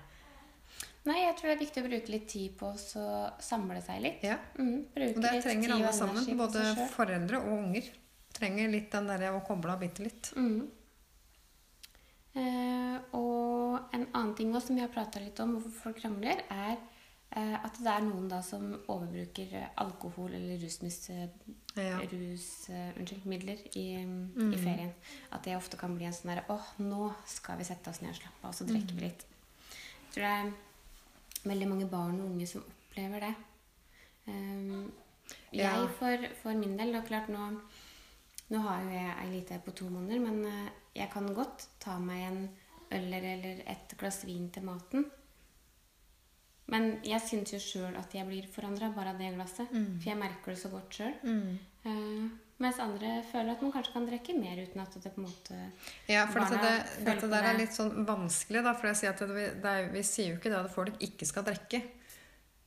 Nei, 1.05 1.19
jeg 1.21 1.35
tror 1.37 1.51
det 1.51 1.53
er 1.53 1.61
viktig 1.61 1.83
å 1.83 1.85
bruke 1.85 2.13
litt 2.15 2.25
tid 2.31 2.55
på 2.57 2.71
å 2.71 3.11
samle 3.45 3.77
seg 3.85 4.01
litt. 4.01 4.23
Ja. 4.25 4.39
Mm, 4.57 4.87
Og 4.89 5.21
det 5.21 5.35
trenger 5.45 5.75
alle 5.75 5.93
sammen. 5.93 6.25
Både 6.39 6.63
foreldre 6.95 7.43
og 7.43 7.51
unger. 7.59 7.91
Trenger 8.35 8.73
litt 8.73 8.89
den 8.91 9.11
derre 9.11 9.29
å 9.35 9.43
koble 9.45 9.75
av 9.75 9.83
bitte 9.85 10.03
litt. 10.03 10.31
Mm. 10.33 10.65
Eh, 12.35 12.97
og 13.15 13.93
en 13.95 14.07
annen 14.09 14.33
ting 14.35 14.49
også, 14.49 14.71
som 14.71 14.79
vi 14.79 14.83
har 14.83 14.91
prata 14.91 15.21
litt 15.21 15.39
om, 15.39 15.53
hvorfor 15.59 15.77
folk 15.85 16.01
krangler, 16.01 16.41
er 16.51 16.81
at 17.31 17.77
det 17.83 17.87
er 17.91 18.01
noen 18.05 18.29
da 18.29 18.41
som 18.41 18.73
overbruker 18.87 19.53
eh, 19.53 19.67
alkohol 19.77 20.33
eller 20.33 20.57
rusmis, 20.61 21.09
eh, 21.09 21.27
Ja. 21.75 21.97
rus, 21.99 22.69
eh, 22.69 22.93
unnskyld, 22.97 23.25
midler 23.25 23.57
i, 23.75 24.05
Mm. 24.05 24.53
i 24.53 24.57
ferien. 24.57 24.93
At 25.31 25.43
det 25.43 25.55
ofte 25.57 25.77
kan 25.77 25.95
bli 25.97 26.05
en 26.05 26.13
sånn 26.13 26.31
derre 26.35 26.45
åh, 26.49 26.65
nå 26.79 27.13
skal 27.25 27.57
vi 27.57 27.63
sette 27.63 27.89
oss 27.89 28.01
ned 28.01 28.11
og 28.11 28.15
slappe 28.15 28.43
av, 28.43 28.49
og 28.49 28.55
så 28.55 28.65
drikker 28.65 28.93
Mm. 28.95 29.01
litt. 29.01 29.25
Jeg 29.25 30.11
tror 30.13 30.23
det 30.23 30.53
er 31.43 31.49
veldig 31.49 31.67
mange 31.67 31.89
barn 31.89 32.21
og 32.21 32.29
unge 32.31 32.47
som 32.47 32.63
opplever 32.63 33.19
det. 33.19 33.35
Um, 34.27 34.91
Ja. 35.51 35.81
jeg 35.81 35.89
for, 35.99 36.17
for 36.41 36.53
min 36.53 36.77
del, 36.77 36.95
og 36.95 37.05
klart 37.05 37.27
nå 37.29 37.59
nå 38.51 38.59
har 38.61 38.83
jo 38.83 38.89
jeg 38.91 39.15
ei 39.23 39.29
lita 39.31 39.57
på 39.57 39.71
to 39.75 39.85
måneder, 39.89 40.19
men 40.21 40.45
eh, 40.45 40.69
jeg 40.95 41.09
kan 41.11 41.27
godt 41.33 41.67
ta 41.79 41.97
meg 41.99 42.21
en 42.31 42.49
øl 42.91 43.13
eller 43.13 43.63
et 43.67 43.95
glass 43.97 44.23
vin 44.23 44.49
til 44.51 44.63
maten. 44.63 45.09
Men 46.71 46.95
jeg 47.05 47.21
syns 47.21 47.53
jo 47.53 47.59
sjøl 47.61 47.93
at 47.99 48.13
jeg 48.15 48.25
blir 48.25 48.47
forandra 48.49 48.89
bare 48.95 49.13
av 49.13 49.21
det 49.21 49.35
glasset. 49.35 49.69
Mm. 49.69 49.99
For 49.99 50.09
jeg 50.09 50.21
merker 50.21 50.55
det 50.55 50.61
så 50.63 50.71
godt 50.73 50.99
sjøl. 50.99 51.15
mens 52.57 52.79
andre 52.79 53.17
føler 53.29 53.51
at 53.51 53.61
man 53.61 53.73
kanskje 53.75 53.93
kan 53.93 54.07
drikke 54.07 54.33
mer 54.39 54.61
uten 54.63 54.81
at 54.81 54.95
det 54.95 55.11
på 55.11 55.21
en 55.21 55.27
måte 55.27 55.57
Ja, 56.07 56.23
for 56.31 56.39
dette, 56.39 56.71
det, 56.95 57.03
dette 57.05 57.27
der 57.29 57.49
er 57.51 57.59
litt 57.59 57.75
sånn 57.75 58.07
vanskelig, 58.07 58.63
da. 58.65 58.73
For 58.79 58.89
jeg 58.89 59.01
sier 59.01 59.13
at 59.13 59.21
det, 59.27 59.51
det 59.61 59.75
er, 59.75 59.91
vi 59.93 60.03
sier 60.07 60.31
jo 60.31 60.39
ikke 60.39 60.53
det 60.53 60.63
at 60.63 60.73
folk 60.73 61.05
ikke 61.05 61.29
skal 61.29 61.45
drikke. 61.45 61.83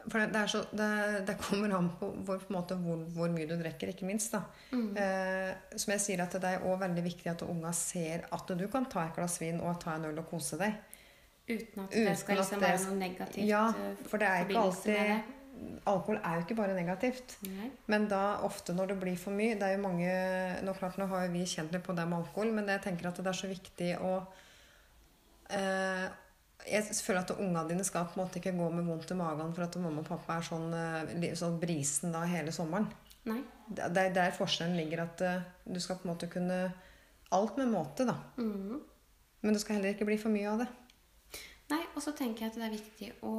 For 0.07 0.23
det, 0.31 0.43
så, 0.49 0.61
det, 0.73 0.90
det 1.26 1.35
kommer 1.43 1.75
an 1.75 1.90
på 1.99 2.12
hvor, 2.25 2.38
på 2.38 2.55
måte, 2.55 2.76
hvor, 2.81 3.00
hvor 3.17 3.33
mye 3.33 3.49
du 3.50 3.57
drikker, 3.59 3.90
ikke 3.93 4.07
minst. 4.09 4.37
da. 4.37 4.45
Mm. 4.71 4.93
Eh, 4.95 5.50
som 5.75 5.93
jeg 5.97 6.05
sier 6.05 6.23
at 6.23 6.37
Det 6.38 6.52
er 6.52 6.62
også 6.62 6.85
veldig 6.85 7.05
viktig 7.05 7.33
at 7.33 7.43
unga 7.49 7.73
ser 7.76 8.28
at 8.31 8.55
du 8.55 8.67
kan 8.71 8.87
ta 8.87 9.09
et 9.09 9.19
glass 9.19 9.40
vin 9.43 9.59
og 9.59 9.81
ta 9.83 9.97
en 9.97 10.07
øl 10.12 10.23
og 10.23 10.31
kose 10.31 10.61
deg. 10.61 10.78
Uten 11.49 11.83
at 11.85 11.90
Uten 11.95 12.07
det 12.07 12.14
skal 12.21 12.40
liksom 12.40 12.62
være 12.62 12.85
noe 12.85 13.00
negativt. 13.00 13.49
Ja, 13.49 13.64
eh, 13.73 14.07
for 14.09 14.21
det 14.21 14.28
er 14.28 14.47
ikke 14.47 14.62
alltid 14.62 15.35
Alkohol 15.88 16.21
er 16.23 16.37
jo 16.37 16.45
ikke 16.45 16.57
bare 16.59 16.75
negativt. 16.76 17.35
Nei. 17.49 17.71
Men 17.90 18.07
da 18.11 18.38
ofte 18.47 18.75
når 18.76 18.93
det 18.93 18.99
blir 19.00 19.17
for 19.19 19.35
mye 19.35 19.57
Det 19.59 19.67
er 19.67 19.75
jo 19.75 19.83
mange 19.83 20.12
Nå, 20.62 20.75
klart, 20.78 20.99
nå 21.00 21.09
har 21.11 21.28
vi 21.33 21.43
kjent 21.49 21.75
litt 21.75 21.85
på 21.87 21.97
det 21.99 22.07
med 22.09 22.21
alkohol, 22.21 22.52
men 22.55 22.71
jeg 22.71 22.85
tenker 22.85 23.11
at 23.11 23.19
det 23.19 23.33
er 23.33 23.40
så 23.40 23.50
viktig 23.50 23.90
å 24.05 24.12
eh, 25.57 26.07
Jeg 26.69 26.99
føler 27.02 27.23
at 27.25 27.35
ungene 27.37 27.67
dine 27.71 27.87
skal 27.87 28.07
på 28.07 28.19
en 28.19 28.25
måte 28.25 28.43
ikke 28.43 28.55
gå 28.59 28.71
med 28.75 28.87
vondt 28.87 29.14
i 29.14 29.19
magen 29.19 29.55
for 29.57 29.67
at 29.67 29.78
mamma 29.83 30.05
og 30.05 30.11
pappa 30.11 30.38
er 30.38 30.47
sånn, 30.47 30.69
eh, 30.75 31.31
sånn 31.38 31.59
brisen 31.62 32.14
da 32.14 32.25
hele 32.28 32.55
sommeren. 32.55 32.90
Nei. 33.28 33.40
Det 33.69 33.88
det 33.95 34.05
er 34.05 34.14
der 34.17 34.37
forskjellen 34.37 34.76
ligger. 34.78 35.07
At 35.09 35.25
eh, 35.25 35.47
du 35.64 35.81
skal 35.81 35.99
på 35.99 36.07
en 36.09 36.14
måte 36.14 36.31
kunne 36.33 36.69
Alt 37.28 37.59
med 37.61 37.69
måte, 37.69 38.07
da. 38.09 38.14
Mm. 38.40 38.78
Men 39.45 39.52
det 39.52 39.61
skal 39.61 39.76
heller 39.76 39.93
ikke 39.93 40.07
bli 40.09 40.17
for 40.17 40.33
mye 40.33 40.49
av 40.49 40.62
det. 40.62 40.69
Nei, 41.69 41.83
og 41.95 42.03
så 42.03 42.13
tenker 42.17 42.47
jeg 42.47 42.53
at 42.53 42.57
det 42.57 42.67
er 42.67 42.77
viktig 42.77 43.09
å 43.29 43.33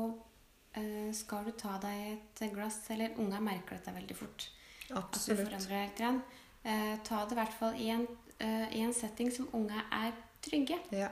øh, 0.78 1.14
Skal 1.18 1.46
du 1.46 1.52
ta 1.58 1.78
deg 1.82 2.12
et 2.14 2.44
glass, 2.54 2.84
eller 2.94 3.18
unga 3.18 3.40
merker 3.42 3.80
dette 3.80 3.96
veldig 3.96 4.16
fort 4.18 4.50
At 4.90 4.94
du 4.94 5.00
Absolutt. 5.02 5.48
forandrer 5.48 5.76
deg 5.76 5.88
litt. 5.90 5.98
grann, 5.98 6.22
Eh, 6.64 6.98
ta 7.04 7.24
det 7.26 7.32
i 7.32 7.40
hvert 7.40 7.54
fall 7.56 7.76
i 7.80 7.90
en, 7.94 8.08
eh, 8.38 8.66
i 8.76 8.82
en 8.84 8.94
setting 8.94 9.32
som 9.32 9.48
unga 9.54 9.86
er 9.96 10.12
trygge. 10.44 10.76
Ja. 10.92 11.08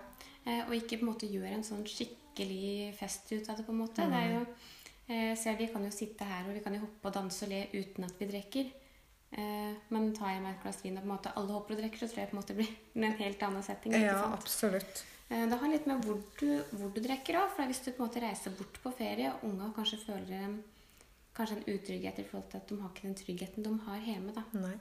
Eh, 0.45 0.65
og 0.67 0.73
ikke 0.75 0.97
på 0.99 1.05
en 1.05 1.13
måte 1.13 1.29
gjøre 1.29 1.53
en 1.55 1.63
sånn 1.63 1.85
skikkelig 1.87 2.93
fest 2.97 3.31
ut 3.31 3.49
av 3.49 3.57
det. 3.57 3.65
på 3.65 3.71
en 3.71 3.79
måte. 3.79 3.95
Det 3.95 4.13
er 4.13 4.33
jo, 4.33 4.45
eh, 5.07 5.35
ser 5.35 5.55
Vi 5.55 5.67
kan 5.67 5.83
jo 5.83 5.89
sitte 5.89 6.25
her 6.25 6.47
og 6.47 6.53
vi 6.53 6.59
kan 6.59 6.73
jo 6.73 6.81
hoppe 6.81 7.05
og 7.05 7.13
danse 7.13 7.43
og 7.43 7.49
le 7.49 7.67
uten 7.73 8.03
at 8.03 8.19
vi 8.19 8.25
drikker. 8.25 8.71
Men 9.89 10.15
tar 10.15 10.29
jeg 10.29 10.41
meg 10.41 10.55
et 10.55 10.63
glass 10.63 10.83
vin 10.83 10.97
og 10.97 11.03
på 11.03 11.09
en 11.09 11.17
måte 11.17 11.33
alle 11.35 11.51
hopper 11.51 11.75
og 11.75 11.81
drikker, 11.81 11.97
så 11.97 12.07
tror 12.07 12.17
jeg 12.17 12.29
på 12.29 12.37
en 12.37 12.41
måte 12.41 12.55
blir 12.55 12.69
en 12.95 13.11
helt 13.11 13.43
annen 13.43 13.63
setting. 13.63 13.91
ja, 13.93 14.33
absolutt. 14.33 15.03
Eh, 15.29 15.45
Det 15.49 15.57
har 15.59 15.67
litt 15.73 15.85
med 15.87 16.03
hvor 16.05 16.21
du, 16.39 16.49
hvor 16.71 16.91
du 16.95 17.01
drikker 17.03 17.35
òg. 17.41 17.49
For 17.55 17.67
hvis 17.67 17.83
du 17.83 17.91
på 17.91 18.03
en 18.03 18.09
måte 18.09 18.21
reiser 18.23 18.51
bort 18.57 18.79
på 18.83 18.93
ferie, 18.95 19.31
og 19.33 19.43
unga 19.49 19.71
kanskje 19.75 19.99
føler 20.05 20.59
kanskje 21.37 21.57
en 21.59 21.67
utrygghet 21.75 22.19
i 22.19 22.23
forhold 22.27 22.49
til 22.51 22.57
at 22.61 22.67
de 22.71 22.77
har 22.81 22.89
ikke 22.93 23.07
den 23.09 23.17
tryggheten 23.23 23.63
de 23.67 23.73
har 23.87 23.99
hjemme. 24.05 24.33
da. 24.33 24.43
Nei. 24.53 24.77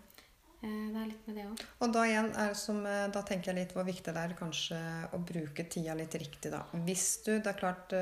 Eh, 0.62 0.86
Det 0.92 0.96
er 1.02 1.06
litt 1.10 1.26
med 1.28 1.36
det 1.36 1.44
òg. 1.44 1.64
Og 1.84 1.92
da 1.92 2.04
igjen 2.08 2.30
er 2.34 2.48
det 2.48 2.56
som, 2.56 2.78
eh, 2.86 3.08
da 3.12 3.22
tenker 3.22 3.52
jeg 3.52 3.54
litt 3.56 3.74
hvor 3.74 3.84
viktig 3.84 4.04
det 4.14 4.16
er 4.16 4.34
kanskje 4.38 4.78
å 5.12 5.18
bruke 5.24 5.68
tida 5.68 5.94
litt 5.94 6.14
riktig, 6.14 6.50
da. 6.50 6.62
Hvis 6.72 7.22
du 7.24 7.38
Det 7.38 7.46
er 7.48 7.58
klart 7.60 7.92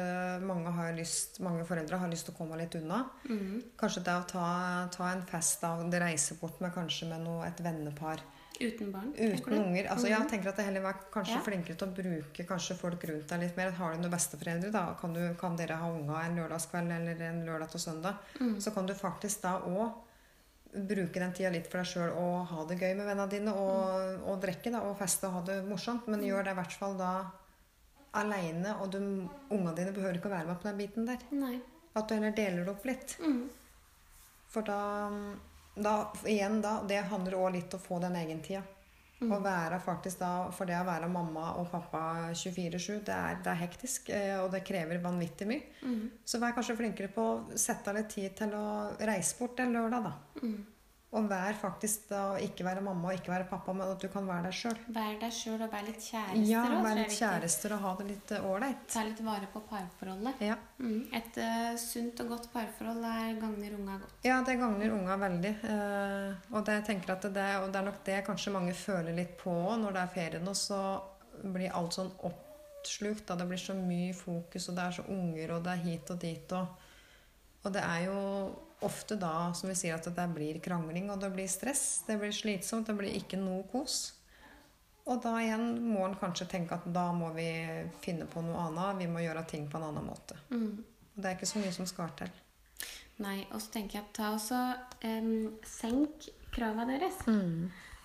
mange, 0.40 0.70
har 0.72 0.92
lyst, 0.92 1.40
mange 1.40 1.64
foreldre 1.66 1.98
har 1.98 2.08
lyst 2.08 2.26
til 2.26 2.34
å 2.34 2.38
komme 2.38 2.56
litt 2.58 2.74
unna. 2.76 3.10
Kanskje 3.76 4.04
det 4.04 4.14
å 4.14 4.26
ta, 4.28 4.88
ta 4.92 5.10
en 5.12 5.22
fest 5.22 5.60
da, 5.62 5.74
og 5.80 5.90
reise 5.92 6.38
bort 6.38 6.60
med 6.60 6.72
kanskje 6.74 7.08
med 7.08 7.24
noe, 7.24 7.46
et 7.46 7.56
vennepar. 7.58 8.20
Uten 8.60 8.92
barn. 8.92 9.10
Uten 9.18 9.56
unger. 9.58 9.88
Altså, 9.90 10.06
Jeg 10.08 10.28
tenker 10.30 10.48
at 10.52 10.56
det 10.56 10.64
heller 10.68 10.82
var 10.84 11.00
kanskje 11.12 11.34
Ja. 11.34 11.42
flinkere 11.42 11.76
til 11.76 11.88
å 11.88 11.94
bruke 11.94 12.46
kanskje 12.46 12.76
folk 12.78 13.02
rundt 13.10 13.28
deg 13.28 13.40
litt 13.40 13.56
mer. 13.56 13.70
Har 13.72 13.94
du 13.94 13.98
noen 14.02 14.10
besteforeldre, 14.14 14.70
da 14.70 14.94
kan, 15.00 15.12
du, 15.12 15.34
kan 15.40 15.56
dere 15.56 15.76
ha 15.80 15.90
unga 15.90 16.22
en 16.24 16.36
lørdagskveld 16.36 16.92
eller 16.92 17.22
en 17.28 17.44
lørdag 17.46 17.70
til 17.70 17.80
søndag. 17.80 18.14
Så 18.62 18.72
kan 18.74 18.86
du 18.86 18.94
faktisk 18.94 19.42
da 19.42 19.58
òg 19.60 19.92
bruke 20.74 21.14
den 21.22 21.32
tida 21.32 21.50
litt 21.50 21.66
for 21.70 21.78
deg 21.78 21.86
sjøl 21.86 22.10
og 22.18 22.46
ha 22.50 22.64
det 22.66 22.78
gøy 22.80 22.94
med 22.96 23.06
vennene 23.06 23.30
dine. 23.30 23.52
Og, 23.54 24.22
og 24.26 24.40
drikke 24.42 24.70
da, 24.70 24.80
og 24.82 24.98
feste 24.98 25.26
og 25.26 25.32
ha 25.32 25.42
det 25.42 25.64
morsomt. 25.68 26.06
Men 26.06 26.22
gjør 26.22 26.44
det 26.44 26.54
i 26.54 26.60
hvert 26.60 26.72
fall 26.78 26.96
da 26.98 27.10
aleine, 28.14 28.76
og 28.80 28.90
du, 28.94 28.98
unga 29.50 29.74
dine 29.74 29.92
behøver 29.94 30.18
ikke 30.20 30.30
å 30.30 30.36
være 30.36 30.46
med 30.46 30.60
på 30.62 30.68
den 30.68 30.78
biten 30.78 31.06
der. 31.08 31.18
Nei. 31.34 31.56
At 31.94 32.08
du 32.08 32.14
heller 32.14 32.34
deler 32.34 32.64
det 32.64 32.70
opp 32.74 32.84
litt. 32.86 33.16
Mm. 33.20 33.48
For 34.54 34.62
da, 34.66 34.78
da 35.76 36.12
igjen 36.26 36.60
da, 36.62 36.82
det 36.86 37.02
handler 37.10 37.34
òg 37.40 37.52
litt 37.56 37.74
om 37.74 37.80
å 37.80 37.82
få 37.82 38.00
den 38.00 38.16
egentida. 38.16 38.62
Å 39.24 39.38
være 39.40 39.78
faktisk 39.80 40.18
da, 40.20 40.50
For 40.52 40.66
det 40.66 40.74
å 40.76 40.84
være 40.84 41.08
mamma 41.08 41.54
og 41.56 41.70
pappa 41.70 42.00
24-7, 42.34 42.98
det, 43.06 43.16
det 43.44 43.50
er 43.52 43.60
hektisk. 43.62 44.10
eh, 44.10 44.36
Og 44.42 44.50
det 44.52 44.64
krever 44.66 44.98
vanvittig 45.00 45.46
mye. 45.48 45.62
Så 46.24 46.38
vær 46.42 46.52
kanskje 46.52 46.76
flinkere 46.76 47.08
på 47.14 47.22
å 47.22 47.56
sette 47.56 47.88
av 47.88 47.96
litt 47.96 48.10
tid 48.12 48.34
til 48.36 48.52
å 48.58 48.90
reise 49.00 49.38
bort 49.38 49.60
en 49.60 49.72
lørdag, 49.72 50.04
da. 50.10 50.12
Og 51.14 51.28
vær 51.30 51.54
faktisk 51.54 52.08
da 52.10 52.22
ikke 52.42 52.64
være 52.66 52.82
mamma 52.82 53.12
og 53.12 53.18
ikke 53.20 53.30
være 53.30 53.46
pappa, 53.46 53.72
men 53.76 53.92
at 53.92 54.02
du 54.02 54.08
kan 54.10 54.26
være 54.26 54.48
deg 54.48 54.56
sjøl. 54.58 54.78
Vær 54.96 55.12
deg 55.20 55.34
sjøl 55.34 55.60
og 55.62 55.70
vær 55.70 55.84
litt 55.86 56.00
kjærester. 56.02 56.48
Ja, 56.48 56.64
også, 56.66 56.80
være 56.88 56.96
litt 56.98 57.14
kjærester 57.14 57.74
og 57.76 57.84
ha 57.84 57.92
det 58.00 58.06
litt 58.08 58.32
eh, 58.34 58.48
ålreit. 58.50 58.80
Ta 58.90 59.04
litt 59.06 59.22
vare 59.22 59.50
på 59.52 59.62
parforholdet. 59.68 60.42
Ja. 60.42 60.56
Mm. 60.82 61.04
Et 61.14 61.38
uh, 61.38 61.70
sunt 61.78 62.24
og 62.24 62.34
godt 62.34 62.50
parforhold 62.54 63.06
er 63.12 63.38
gagner 63.38 63.78
unga 63.78 64.00
godt. 64.02 64.18
Ja, 64.26 64.40
det 64.48 64.58
gagner 64.58 64.96
unga 64.96 65.20
veldig. 65.22 65.54
Uh, 65.62 66.50
og 66.56 66.66
det, 66.66 66.80
jeg 66.80 66.86
tenker 66.90 67.14
at 67.14 67.30
det, 67.38 67.48
og 67.62 67.70
det 67.70 67.82
er 67.82 67.88
nok 67.92 68.02
det 68.10 68.20
kanskje 68.26 68.56
mange 68.58 68.74
føler 68.74 69.14
litt 69.14 69.38
på 69.38 69.54
når 69.54 69.94
det 69.94 70.02
er 70.02 70.14
ferie 70.18 70.42
nå, 70.42 70.58
så 70.58 70.82
blir 71.44 71.70
alt 71.78 71.94
sånn 71.94 72.10
oppslukt. 72.26 73.28
Da. 73.28 73.38
Det 73.38 73.46
blir 73.54 73.62
så 73.62 73.78
mye 73.78 74.10
fokus, 74.18 74.66
og 74.66 74.80
det 74.80 74.90
er 74.90 74.98
så 74.98 75.06
unger, 75.14 75.54
og 75.54 75.62
det 75.62 75.78
er 75.78 75.86
hit 75.86 76.10
og 76.10 76.22
dit. 76.26 76.58
Og, 76.58 76.94
og 77.62 77.74
det 77.78 77.86
er 77.86 78.06
jo 78.10 78.20
ofte 78.86 79.16
da 79.20 79.50
som 79.56 79.70
vi 79.70 79.76
sier 79.78 79.96
at 79.96 80.08
det 80.16 80.26
blir 80.34 80.60
krangling, 80.64 81.10
og 81.12 81.20
det 81.22 81.32
blir 81.34 81.48
stress. 81.50 82.04
Det 82.06 82.18
blir 82.20 82.34
slitsomt, 82.34 82.88
det 82.88 82.96
blir 82.98 83.16
ikke 83.18 83.40
noe 83.40 83.64
kos. 83.70 84.14
Og 85.04 85.20
da 85.20 85.34
igjen 85.42 85.66
må 85.84 86.06
en 86.06 86.16
kanskje 86.16 86.48
tenke 86.48 86.78
at 86.78 86.86
da 86.92 87.10
må 87.12 87.28
vi 87.34 87.48
finne 88.04 88.28
på 88.30 88.40
noe 88.44 88.70
annet. 88.70 89.02
Vi 89.02 89.08
må 89.12 89.24
gjøre 89.24 89.44
ting 89.48 89.66
på 89.68 89.80
en 89.80 89.90
annen 89.90 90.06
måte. 90.06 90.38
Mm. 90.48 90.80
Og 91.14 91.18
det 91.18 91.28
er 91.28 91.36
ikke 91.36 91.50
så 91.50 91.60
mye 91.60 91.74
som 91.76 91.88
skal 91.88 92.14
til. 92.16 92.32
Nei, 93.22 93.44
og 93.52 93.60
så 93.62 93.76
tenker 93.76 94.00
jeg 94.00 94.14
ta 94.16 94.32
også 94.34 94.60
um, 95.04 95.58
Senk 95.68 96.30
krava 96.54 96.86
deres. 96.88 97.20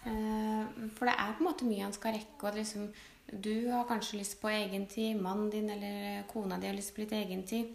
Eh, 0.06 0.90
for 0.96 1.10
det 1.10 1.16
er 1.16 1.34
på 1.38 1.44
en 1.44 1.48
måte 1.48 1.70
mye 1.70 1.86
han 1.86 1.96
skal 1.96 2.18
rekke. 2.18 2.42
Og 2.44 2.60
liksom, 2.60 2.90
du 3.32 3.54
har 3.72 3.88
kanskje 3.90 4.20
lyst 4.22 4.40
på 4.42 4.52
egen 4.52 4.86
tid, 4.92 5.22
mannen 5.22 5.50
din 5.54 5.70
eller 5.70 6.28
kona 6.30 6.60
di 6.60 6.70
har 6.70 6.78
lyst 6.78 6.96
på 6.96 7.06
litt 7.06 7.16
egentid. 7.16 7.74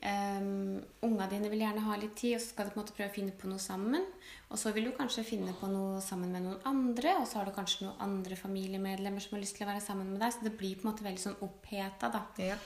Um, 0.00 0.80
unga 1.04 1.26
dine 1.28 1.50
vil 1.52 1.60
gjerne 1.60 1.82
ha 1.84 1.96
litt 2.00 2.14
tid, 2.16 2.38
og 2.38 2.40
så 2.40 2.54
skal 2.54 2.66
du 2.66 2.72
på 2.72 2.78
en 2.78 2.82
måte 2.82 2.94
prøve 2.96 3.10
å 3.10 3.14
finne 3.14 3.34
på 3.36 3.50
noe 3.50 3.60
sammen. 3.60 4.06
Og 4.48 4.58
så 4.60 4.72
vil 4.72 4.88
du 4.88 4.94
kanskje 4.96 5.26
finne 5.28 5.52
på 5.58 5.68
noe 5.68 6.00
sammen 6.04 6.32
med 6.32 6.46
noen 6.46 6.62
andre, 6.70 7.18
og 7.20 7.28
så 7.28 7.40
har 7.40 7.48
du 7.50 7.54
kanskje 7.56 7.84
noen 7.84 8.00
andre 8.06 8.38
familiemedlemmer 8.40 9.20
som 9.20 9.36
har 9.36 9.44
lyst 9.44 9.58
til 9.58 9.66
å 9.66 9.70
være 9.70 9.84
sammen 9.84 10.14
med 10.14 10.24
deg. 10.24 10.32
Så 10.34 10.46
det 10.46 10.56
blir 10.56 10.78
på 10.78 10.86
en 10.86 10.92
måte 10.92 11.06
veldig 11.06 11.24
sånn 11.26 11.42
oppheta, 11.44 12.12
da. 12.14 12.24
Ja. 12.40 12.56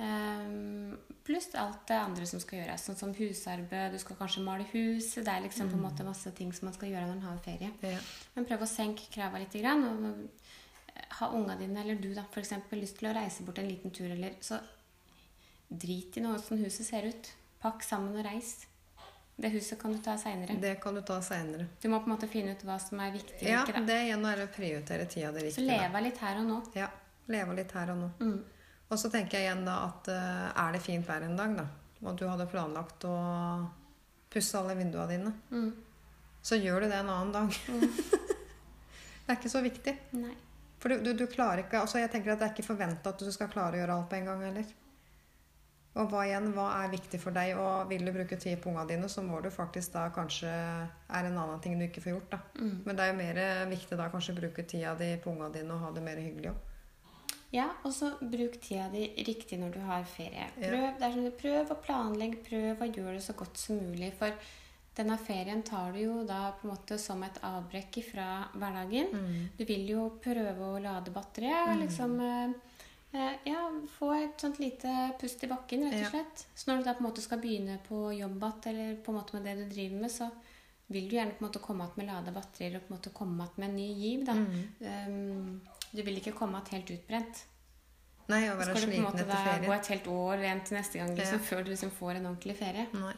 Um, 0.00 0.96
pluss 1.26 1.50
alt 1.60 1.84
det 1.90 1.98
andre 2.00 2.24
som 2.24 2.40
skal 2.40 2.62
gjøres, 2.62 2.88
sånn 2.88 3.00
som 3.02 3.12
husarbeid. 3.18 3.92
Du 3.92 4.00
skal 4.00 4.16
kanskje 4.16 4.46
male 4.46 4.64
huset. 4.72 5.20
Det 5.26 5.34
er 5.34 5.44
liksom 5.44 5.68
på 5.68 5.76
en 5.76 5.84
måte 5.84 6.06
masse 6.06 6.32
ting 6.38 6.54
som 6.56 6.70
man 6.70 6.78
skal 6.78 6.94
gjøre 6.94 7.10
når 7.10 7.18
man 7.18 7.28
har 7.28 7.44
ferie. 7.44 7.68
Ja. 7.84 8.00
Men 8.38 8.48
prøv 8.48 8.64
å 8.64 8.72
senke 8.72 9.12
krava 9.12 9.42
litt. 9.42 9.52
Grann, 9.60 9.84
og 9.84 11.04
ha 11.20 11.28
unga 11.36 11.60
dine, 11.60 11.82
eller 11.82 12.00
du 12.00 12.14
da, 12.16 12.24
for 12.32 12.40
eksempel, 12.40 12.80
lyst 12.80 12.98
til 13.00 13.10
å 13.10 13.16
reise 13.16 13.44
bort 13.44 13.60
en 13.60 13.68
liten 13.68 13.92
tur, 13.92 14.08
eller 14.08 14.40
så 14.44 14.58
drit 15.70 16.16
i 16.18 16.20
noe 16.24 16.36
åssen 16.38 16.58
huset 16.64 16.86
ser 16.86 17.06
ut. 17.08 17.30
Pakk 17.62 17.82
sammen 17.86 18.16
og 18.18 18.24
reis. 18.26 18.66
Det 19.40 19.48
huset 19.54 19.78
kan 19.80 19.92
du 19.94 19.98
ta 20.04 20.16
seinere. 20.20 20.56
Det 20.60 20.74
kan 20.82 20.94
du 20.94 21.00
ta 21.06 21.16
seinere. 21.24 21.66
Du 21.80 21.88
må 21.88 22.00
på 22.02 22.10
en 22.10 22.14
måte 22.16 22.28
finne 22.28 22.52
ut 22.52 22.64
hva 22.68 22.76
som 22.82 23.00
er 23.00 23.12
viktig. 23.14 23.38
Ja, 23.48 23.62
ikke, 23.64 23.80
det 23.88 23.96
igjen 24.08 24.24
er 24.28 24.42
å 24.44 24.48
prioritere 24.52 25.06
tida 25.08 25.30
di 25.32 25.46
Så 25.46 25.46
riktig. 25.62 25.66
da. 25.68 25.76
leve 25.86 26.02
litt 26.04 26.18
her 26.20 26.40
og 26.42 26.48
nå. 26.50 26.58
Ja, 26.76 26.88
leve 27.32 27.54
litt 27.56 27.72
her 27.72 27.92
og 27.94 28.00
nå. 28.02 28.08
Mm. 28.20 28.40
Og 28.90 28.98
så 29.00 29.08
tenker 29.12 29.38
jeg 29.38 29.46
igjen 29.48 29.64
da 29.64 29.76
at 29.86 30.08
eh, 30.12 30.50
er 30.64 30.72
det 30.76 30.82
fint 30.84 31.06
vær 31.08 31.22
en 31.24 31.36
dag, 31.38 31.54
da, 31.56 31.64
og 32.02 32.16
du 32.18 32.26
hadde 32.28 32.48
planlagt 32.50 33.04
å 33.08 33.14
pusse 34.30 34.58
alle 34.60 34.74
vinduene 34.76 35.08
dine, 35.14 35.32
Mm. 35.50 35.70
så 36.42 36.56
gjør 36.60 36.80
du 36.84 36.88
det 36.90 36.98
en 37.00 37.08
annen 37.14 37.32
dag. 37.32 37.48
det 39.24 39.30
er 39.30 39.38
ikke 39.38 39.52
så 39.52 39.62
viktig. 39.64 39.94
Nei. 40.18 40.34
For 40.80 40.88
du, 40.92 41.00
du, 41.04 41.12
du 41.14 41.26
klarer 41.28 41.60
ikke 41.66 41.80
altså 41.82 41.98
Jeg 42.00 42.08
tenker 42.10 42.32
at 42.32 42.40
det 42.40 42.46
er 42.48 42.54
ikke 42.54 42.64
forventa 42.70 43.10
at 43.12 43.20
du 43.20 43.28
skal 43.32 43.50
klare 43.52 43.76
å 43.76 43.80
gjøre 43.82 43.96
alt 43.98 44.08
på 44.10 44.16
en 44.16 44.28
gang 44.30 44.44
heller. 44.48 44.68
Og 45.98 46.06
hva 46.06 46.22
igjen, 46.22 46.52
hva 46.54 46.68
er 46.84 46.92
viktig 46.92 47.18
for 47.18 47.34
deg, 47.34 47.56
og 47.58 47.88
vil 47.90 48.04
du 48.06 48.12
bruke 48.14 48.38
tid 48.38 48.60
på 48.62 48.70
ungene 48.70 48.86
dine, 48.92 49.08
så 49.10 49.24
må 49.26 49.40
du 49.42 49.48
faktisk 49.50 49.96
da 49.96 50.04
kanskje 50.14 50.50
er 50.50 51.26
en 51.26 51.34
annen 51.34 51.62
ting 51.64 51.74
du 51.80 51.88
ikke 51.88 52.04
får 52.04 52.14
gjort, 52.14 52.36
da. 52.36 52.38
Mm. 52.60 52.76
Men 52.86 52.96
det 52.96 53.04
er 53.04 53.10
jo 53.10 53.18
mer 53.18 53.40
viktig 53.72 53.98
da 53.98 54.06
kanskje 54.12 54.36
å 54.36 54.38
bruke 54.38 54.66
tida 54.70 54.94
di 55.00 55.16
på 55.18 55.32
ungene 55.32 55.50
dine 55.56 55.74
og 55.74 55.82
ha 55.82 55.90
det 55.96 56.04
mer 56.06 56.22
hyggelig 56.22 56.52
òg. 56.52 56.66
Ja, 57.50 57.66
og 57.82 57.90
så 57.94 58.12
bruk 58.22 58.60
tida 58.62 58.86
di 58.92 59.08
riktig 59.26 59.58
når 59.58 59.74
du 59.74 59.80
har 59.82 60.06
ferie. 60.06 60.46
Ja. 60.54 60.70
Prøv, 60.70 60.86
det 61.00 61.06
er 61.06 61.14
sånn, 61.16 61.30
prøv 61.40 61.74
å 61.74 61.80
planlegge, 61.82 62.42
prøv 62.46 62.84
å 62.84 62.90
gjøre 62.90 63.16
det 63.16 63.24
så 63.26 63.34
godt 63.38 63.58
som 63.58 63.80
mulig. 63.82 64.12
For 64.18 64.36
denne 64.94 65.16
ferien 65.18 65.64
tar 65.66 65.90
du 65.94 66.00
jo 66.04 66.20
da 66.28 66.52
på 66.54 66.68
en 66.68 66.74
måte 66.76 66.98
som 67.02 67.22
et 67.26 67.40
avbrekk 67.46 67.98
fra 68.06 68.28
hverdagen. 68.54 69.10
Du 69.58 69.64
vil 69.66 69.90
jo 69.90 70.06
prøve 70.22 70.68
å 70.68 70.82
lade 70.82 71.14
batteriet. 71.14 71.74
Liksom, 71.82 72.20
eh, 72.20 72.44
eh, 72.44 72.69
ja, 73.44 73.62
få 73.98 74.12
et 74.14 74.40
sånt 74.40 74.58
lite 74.62 74.92
pust 75.20 75.42
i 75.44 75.48
bakken, 75.50 75.82
rett 75.90 76.04
og 76.06 76.12
slett. 76.14 76.44
Så 76.54 76.70
når 76.70 76.78
du 76.78 76.84
da 76.86 76.94
på 76.94 77.02
en 77.04 77.08
måte 77.08 77.24
skal 77.24 77.40
begynne 77.42 77.78
på 77.88 78.04
jobb 78.14 78.36
igjen, 78.38 78.70
eller 78.70 78.96
på 79.04 79.12
en 79.12 79.18
måte 79.18 79.34
med 79.36 79.48
det 79.48 79.54
du 79.58 79.64
driver 79.74 80.00
med, 80.04 80.10
så 80.14 80.30
vil 80.90 81.08
du 81.08 81.16
gjerne 81.16 81.34
på 81.38 81.44
en 81.44 81.48
måte 81.48 81.62
komme 81.62 81.84
igjen 81.86 81.98
med 82.00 82.10
lada 82.10 82.34
batterier 82.34 82.76
og 82.78 82.86
på 82.86 82.92
en 82.92 82.98
måte 82.98 83.12
komme 83.14 83.46
igjen 83.46 83.62
med 83.62 83.68
en 83.68 83.76
ny 83.76 83.88
giv. 83.94 84.24
da. 84.26 84.36
Um, 85.08 85.60
du 85.90 86.02
vil 86.06 86.20
ikke 86.20 86.36
komme 86.38 86.60
igjen 86.62 86.78
helt 86.78 86.94
utbrent. 86.98 87.42
Nei, 88.30 88.44
å 88.46 88.54
Så 88.54 88.58
være 88.60 88.76
skal 88.76 88.80
du 88.80 88.94
på 88.94 89.00
en 89.00 89.08
måte 89.08 89.66
gå 89.66 89.72
et 89.74 89.90
helt 89.90 90.06
år 90.14 90.44
igjen 90.44 90.60
til 90.66 90.76
neste 90.78 90.98
gang 91.00 91.16
liksom, 91.16 91.40
Ja. 91.40 91.46
før 91.50 91.64
du 91.64 91.70
liksom 91.72 91.90
får 91.90 92.14
en 92.14 92.26
ordentlig 92.30 92.56
ferie. 92.62 92.86
Nei. 92.94 93.14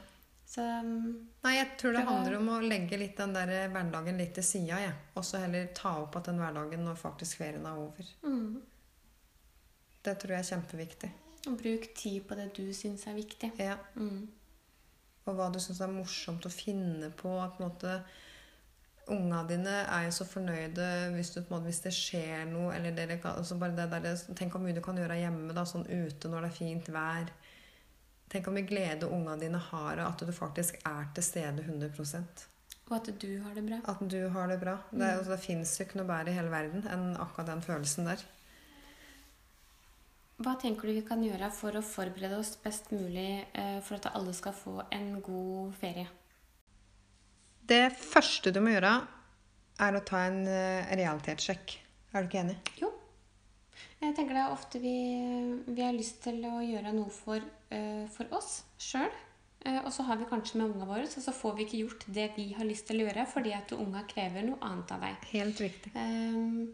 Så 0.53 0.65
um, 0.81 1.29
Nei, 1.45 1.53
jeg 1.59 1.69
tror 1.81 1.93
det 1.97 2.05
handler 2.09 2.37
om 2.39 2.49
å 2.49 2.61
legge 2.61 2.97
litt 3.01 3.17
den 3.17 3.33
der 3.33 3.69
hverdagen 3.73 4.19
litt 4.21 4.35
til 4.37 4.45
sida, 4.45 4.81
jeg. 4.81 4.93
Og 5.17 5.25
så 5.25 5.41
heller 5.45 5.69
ta 5.77 5.95
opp 6.03 6.17
at 6.17 6.29
den 6.29 6.41
hverdagen 6.41 6.85
når 6.85 6.97
faktisk 7.01 7.41
ferien 7.41 7.65
er 7.67 7.77
over. 7.81 8.09
mm, 8.25 8.63
Det 10.03 10.17
tror 10.19 10.35
jeg 10.35 10.45
er 10.45 10.51
kjempeviktig. 10.51 11.11
og 11.47 11.59
bruk 11.59 11.89
tid 11.99 12.21
på 12.27 12.39
det 12.39 12.51
du 12.57 12.73
syns 12.75 13.07
er 13.07 13.19
viktig. 13.19 13.53
Ja. 13.59 13.77
Mm. 13.95 14.29
Og 15.27 15.39
hva 15.39 15.49
du 15.55 15.59
syns 15.63 15.81
er 15.83 15.91
morsomt 15.91 16.47
å 16.47 16.53
finne 16.53 17.11
på. 17.15 17.33
At 17.43 17.57
på 17.57 17.63
en 17.63 17.71
måte 17.71 17.97
Unga 19.11 19.41
dine 19.49 19.81
er 19.83 20.05
jo 20.07 20.13
så 20.15 20.25
fornøyde 20.31 20.85
hvis, 21.17 21.33
du, 21.35 21.41
måte, 21.51 21.67
hvis 21.67 21.81
det 21.83 21.91
skjer 21.97 22.45
noe. 22.47 22.71
eller 22.77 22.95
dere 22.95 23.17
kan, 23.19 23.35
altså 23.41 23.57
bare 23.59 23.75
det 23.75 23.89
der, 23.91 24.21
Tenk 24.39 24.55
hvor 24.55 24.63
mye 24.63 24.77
du 24.77 24.83
kan 24.85 24.99
gjøre 24.99 25.19
hjemme 25.19 25.57
da, 25.57 25.65
sånn 25.67 25.89
ute 25.91 26.31
når 26.31 26.47
det 26.47 26.51
er 26.53 26.59
fint 26.59 26.91
vær. 26.95 27.33
Tenk 28.31 28.47
hvor 28.47 28.55
mye 28.55 28.69
glede 28.69 29.11
unga 29.11 29.35
dine 29.41 29.59
har 29.59 29.99
av 29.99 30.15
at 30.15 30.23
du 30.23 30.33
faktisk 30.33 30.79
er 30.89 31.11
til 31.17 31.27
stede 31.27 31.67
100% 31.67 32.47
Og 32.89 32.95
at 32.97 33.11
du 33.19 33.29
har 33.43 33.59
det 33.59 33.67
bra. 33.67 33.81
At 33.91 34.07
du 34.07 34.21
har 34.37 34.49
det 34.49 34.61
bra. 34.63 34.79
Det, 34.93 35.03
er, 35.03 35.19
altså, 35.19 35.35
det 35.35 35.43
fins 35.43 35.75
jo 35.79 35.89
ikke 35.89 35.99
noe 36.01 36.11
bedre 36.13 36.31
i 36.31 36.39
hele 36.39 36.55
verden 36.55 36.87
enn 36.87 37.11
akkurat 37.19 37.51
den 37.51 37.67
følelsen 37.67 38.07
der. 38.07 38.23
Hva 40.43 40.57
tenker 40.59 40.89
du 40.89 40.97
vi 40.97 41.05
kan 41.07 41.21
gjøre 41.23 41.51
for 41.55 41.77
å 41.79 41.85
forberede 41.87 42.39
oss 42.41 42.57
best 42.59 42.91
mulig 42.91 43.45
eh, 43.55 43.79
for 43.85 44.01
at 44.01 44.09
alle 44.17 44.33
skal 44.35 44.55
få 44.57 44.81
en 44.91 45.21
god 45.23 45.75
ferie? 45.79 46.09
Det 47.63 47.85
første 47.95 48.51
du 48.51 48.59
må 48.65 48.73
gjøre, 48.73 48.97
er 49.87 49.99
å 49.99 50.03
ta 50.07 50.25
en 50.27 50.41
eh, 50.51 50.91
realitetssjekk. 50.99 51.77
Er 52.11 52.25
du 52.25 52.31
ikke 52.31 52.43
enig? 52.43 52.59
Jo. 52.81 52.91
Jeg 54.03 54.17
tenker 54.17 54.35
det 54.35 54.43
er 54.43 54.55
ofte 54.57 54.81
vi, 54.83 54.97
vi 55.69 55.85
har 55.85 55.95
lyst 55.95 56.25
til 56.25 56.43
å 56.49 56.57
gjøre 56.59 56.91
noe 56.97 57.13
for, 57.15 57.45
eh, 57.71 58.03
for 58.11 58.35
oss 58.35 58.65
sjøl. 58.83 59.13
og 59.63 59.93
så 59.95 60.03
har 60.09 60.19
vi 60.19 60.27
kanskje 60.27 60.59
med 60.59 60.73
unga 60.73 60.89
våre, 60.89 61.07
så, 61.07 61.21
så 61.23 61.31
får 61.31 61.53
vi 61.55 61.67
ikke 61.69 61.83
gjort 61.85 62.07
det 62.11 62.33
vi 62.35 62.49
har 62.57 62.67
lyst 62.67 62.89
til 62.89 62.99
å 62.99 63.05
gjøre 63.07 63.29
fordi 63.31 63.53
at 63.55 63.71
unga 63.77 64.03
krever 64.11 64.43
noe 64.49 64.59
annet 64.67 64.91
av 64.91 65.05
deg. 65.07 65.29
Helt 65.37 65.63
riktig. 65.63 65.93
Um, 65.95 66.73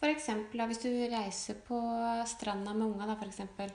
da, 0.00 0.66
hvis 0.70 0.82
du 0.82 0.88
reiser 1.12 1.60
på 1.66 1.80
stranda 2.26 2.72
med 2.72 2.86
unga, 2.88 3.10
da, 3.10 3.18
for 3.20 3.28
eksempel, 3.28 3.72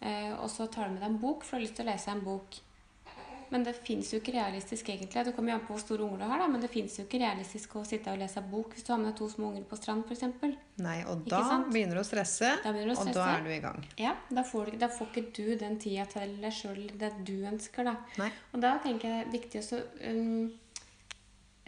eh, 0.00 0.30
og 0.36 0.46
så 0.50 0.68
tar 0.70 0.88
du 0.88 0.94
med 0.94 1.02
deg 1.02 1.10
en 1.10 1.18
bok, 1.22 1.42
for 1.42 1.56
du 1.56 1.62
har 1.62 1.66
lyst 1.66 1.76
til 1.80 1.86
å 1.86 1.90
lese 1.90 2.14
en 2.14 2.22
bok. 2.24 2.60
Men 3.54 3.62
det 3.62 3.74
fins 3.86 4.08
jo 4.10 4.18
ikke 4.18 4.32
realistisk, 4.34 4.88
egentlig. 4.90 5.24
Det 5.26 5.32
kommer 5.36 5.52
jo 5.52 5.58
an 5.60 5.64
på 5.66 5.74
hvor 5.74 5.82
store 5.82 6.02
unger 6.06 6.22
du 6.22 6.26
har, 6.26 6.40
da. 6.42 6.46
Men 6.50 6.62
det 6.64 6.70
fins 6.72 6.96
jo 6.98 7.04
ikke 7.04 7.20
realistisk 7.22 7.76
å 7.78 7.84
sitte 7.86 8.10
og 8.10 8.18
lese 8.18 8.42
bok 8.50 8.74
hvis 8.74 8.86
du 8.86 8.90
har 8.90 8.98
med 8.98 9.12
deg 9.12 9.18
to 9.20 9.28
små 9.30 9.50
unger 9.52 9.66
på 9.70 9.78
strand, 9.78 10.08
f.eks. 10.08 10.56
Nei, 10.82 10.96
og 11.10 11.22
da 11.30 11.42
begynner 11.68 12.00
du 12.00 12.02
å 12.02 12.06
stresse, 12.08 12.50
Da 12.64 12.72
begynner 12.74 12.94
du 12.94 12.96
å 12.98 13.04
og 13.04 13.12
da 13.14 13.28
er 13.36 13.46
du 13.46 13.52
i 13.54 13.60
gang. 13.62 13.86
Ja, 14.00 14.16
da 14.26 14.42
får, 14.48 14.72
du, 14.72 14.80
da 14.82 14.90
får 14.90 15.12
ikke 15.12 15.24
du 15.36 15.54
den 15.60 15.78
tida 15.82 16.08
til 16.10 16.34
deg 16.42 16.56
sjøl 16.56 16.82
det 16.98 17.12
du 17.28 17.36
ønsker, 17.52 17.86
da. 17.86 17.94
Nei. 18.24 18.32
Og 18.52 18.64
da 18.64 18.74
tenker 18.82 19.10
jeg 19.10 19.22
det 19.22 19.28
er 19.28 19.32
viktig 19.36 19.62
også 19.62 19.80
um, 20.10 20.50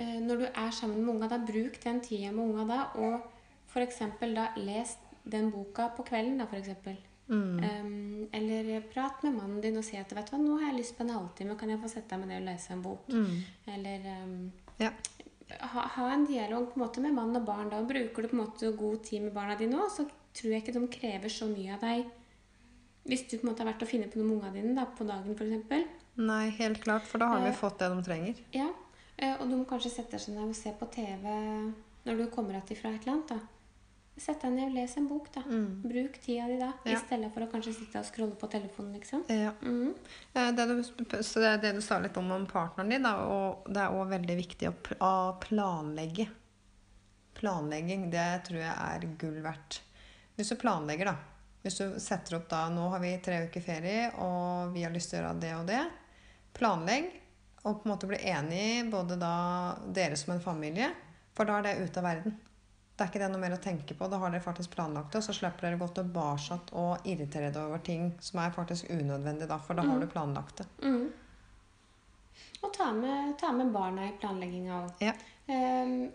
eh, 0.02 0.18
Når 0.26 0.42
du 0.42 0.46
er 0.48 0.74
sammen 0.74 1.04
med 1.04 1.14
unga, 1.14 1.30
da 1.36 1.38
bruk 1.52 1.78
den 1.86 2.02
tida 2.02 2.34
med 2.34 2.48
unga 2.48 2.66
da, 2.72 2.82
og 2.98 3.35
f.eks. 3.76 4.00
da 4.34 4.48
les 4.56 4.96
den 5.26 5.50
boka 5.52 5.88
på 5.96 6.04
kvelden, 6.08 6.38
da, 6.40 6.46
f.eks. 6.50 6.96
Mm. 7.28 7.58
Um, 7.58 8.28
eller 8.32 8.80
prat 8.92 9.22
med 9.26 9.34
mannen 9.34 9.60
din 9.60 9.76
og 9.80 9.84
si 9.84 9.96
at 9.98 10.12
vet 10.14 10.28
du 10.30 10.36
hva, 10.36 10.38
nå 10.42 10.58
har 10.60 10.68
jeg 10.70 10.76
lyst 10.80 10.94
på 10.98 11.02
en 11.02 11.10
halvtime, 11.16 11.56
kan 11.58 11.72
jeg 11.72 11.80
få 11.82 11.88
sette 11.90 12.14
deg 12.14 12.20
med 12.22 12.30
det 12.30 12.36
og 12.42 12.46
lese 12.46 12.72
en 12.76 12.84
bok? 12.84 13.08
Mm. 13.10 13.32
Eller 13.74 14.06
um, 14.22 14.36
Ja. 14.78 14.92
ha, 15.72 15.82
ha 15.96 16.06
en 16.14 16.26
dialog 16.28 16.68
på 16.72 16.78
en 16.78 16.84
måte 16.86 17.02
med 17.02 17.14
mann 17.16 17.34
og 17.36 17.44
barn. 17.48 17.68
Da 17.72 17.80
bruker 17.82 18.22
du 18.22 18.28
på 18.30 18.36
en 18.38 18.44
måte 18.44 18.70
god 18.78 19.02
tid 19.08 19.26
med 19.26 19.34
barna 19.34 19.56
dine 19.58 19.80
òg, 19.82 19.90
så 19.90 20.06
tror 20.36 20.52
jeg 20.52 20.62
ikke 20.62 20.76
de 20.78 20.86
krever 20.98 21.32
så 21.32 21.48
mye 21.50 21.74
av 21.74 21.82
deg. 21.82 22.06
Hvis 23.06 23.26
du 23.30 23.36
på 23.38 23.46
en 23.46 23.50
måte 23.52 23.62
har 23.64 23.72
vært 23.72 23.82
og 23.86 23.90
funnet 23.90 24.10
på 24.14 24.18
noe 24.22 24.26
med 24.28 24.36
ungene 24.38 24.62
dine 24.62 24.74
da, 24.78 24.86
på 24.86 25.06
dagen 25.06 25.34
f.eks. 25.38 25.92
Nei, 26.16 26.44
helt 26.58 26.80
klart, 26.82 27.04
for 27.10 27.18
da 27.22 27.26
har 27.34 27.42
vi 27.44 27.50
Eh, 27.50 27.58
fått 27.58 27.78
det 27.82 27.90
de 27.92 28.02
trenger. 28.06 28.38
Ja, 28.54 28.70
uh, 28.70 29.34
og 29.42 29.50
de 29.50 29.58
kanskje 29.68 29.90
setter 29.92 30.18
seg 30.22 30.34
ned 30.38 30.48
og 30.48 30.56
ser 30.56 30.72
på 30.78 30.86
TV 30.94 31.26
når 32.06 32.16
du 32.22 32.26
kommer 32.30 32.54
tilbake 32.60 32.80
fra 32.80 32.94
et 32.94 33.02
eller 33.02 33.12
annet. 33.18 33.28
da. 33.34 33.38
Sett 34.16 34.40
deg 34.40 34.52
ned 34.54 34.70
og 34.70 34.74
les 34.78 34.94
en 34.96 35.06
bok, 35.10 35.26
da. 35.34 35.42
Mm. 35.44 35.82
Bruk 35.84 36.14
tida 36.24 36.46
di 36.48 36.56
da, 36.58 36.70
Ja. 36.88 36.92
i 36.94 36.96
stedet 37.02 37.28
for 37.34 37.44
å 37.44 37.50
kanskje 37.52 37.74
sitte 37.76 37.98
og 38.00 38.06
scrolle 38.08 38.34
på 38.40 38.48
telefonen, 38.48 38.94
liksom. 38.96 39.24
Ja. 39.28 39.52
Mhm. 39.60 39.94
Eh, 40.34 40.52
Det 40.56 40.66
du, 40.66 40.82
så 41.22 41.40
det, 41.40 41.60
det 41.62 41.72
du 41.74 41.80
sa 41.82 41.98
litt 41.98 42.16
om 42.16 42.30
om 42.32 42.46
partneren 42.46 42.88
din, 42.88 43.02
da, 43.02 43.12
og 43.26 43.66
det 43.68 43.76
er 43.82 43.92
òg 43.92 44.08
veldig 44.08 44.36
viktig 44.40 44.68
å, 44.70 44.74
å 45.04 45.12
planlegge. 45.40 46.28
Planlegging, 47.36 48.10
det 48.10 48.44
tror 48.48 48.60
jeg 48.62 48.72
er 48.72 49.06
gull 49.20 49.42
verdt. 49.44 49.80
Hvis 50.38 50.48
du 50.52 50.56
planlegger, 50.56 51.10
da. 51.12 51.16
Hvis 51.62 51.76
du 51.80 51.98
setter 52.00 52.36
opp 52.38 52.48
da 52.48 52.68
Nå 52.70 52.88
har 52.92 53.00
vi 53.02 53.10
tre 53.24 53.42
uker 53.48 53.60
ferie, 53.64 54.08
og 54.22 54.72
vi 54.72 54.84
har 54.86 54.92
lyst 54.94 55.10
til 55.12 55.20
å 55.20 55.26
gjøre 55.26 55.40
det 55.42 55.54
og 55.58 55.66
det. 55.68 55.82
Planlegg, 56.56 57.10
og 57.66 57.82
på 57.82 57.88
en 57.88 57.92
måte 57.92 58.08
bli 58.08 58.16
enig, 58.32 58.88
både 58.90 59.18
da 59.20 59.76
dere 59.92 60.16
som 60.16 60.32
en 60.36 60.40
familie, 60.40 60.88
for 61.36 61.44
da 61.44 61.58
er 61.58 61.62
det 61.68 61.78
ute 61.84 62.00
av 62.00 62.04
verden. 62.08 62.36
Det 62.96 63.04
er 63.04 63.10
ikke 63.10 63.20
det 63.20 63.28
noe 63.28 63.40
mer 63.42 63.52
å 63.52 63.60
tenke 63.60 63.92
på. 63.92 64.08
Da 64.08 64.16
har 64.22 64.32
dere 64.32 64.44
faktisk 64.44 64.72
planlagt 64.72 65.12
det, 65.12 65.20
og 65.20 65.26
så 65.26 65.34
slipper 65.36 65.66
dere 65.66 65.80
gå 65.80 65.88
tilbake 65.98 66.56
og 66.80 67.04
irritere 67.04 67.50
dere 67.52 67.68
over 67.68 67.82
ting 67.84 68.08
som 68.24 68.40
er 68.40 68.54
faktisk 68.56 68.88
unødvendig, 68.88 69.48
da, 69.50 69.58
for 69.60 69.76
da 69.76 69.84
har 69.84 70.00
du 70.00 70.08
planlagt 70.08 70.62
det. 70.62 70.68
Mm. 70.80 71.10
Og 72.64 72.72
ta 72.72 72.88
med, 72.96 73.34
ta 73.40 73.52
med 73.52 73.72
barna 73.74 74.08
i 74.08 74.14
planlegginga 74.20 74.78
òg. 74.78 75.04
Ja. 75.04 75.12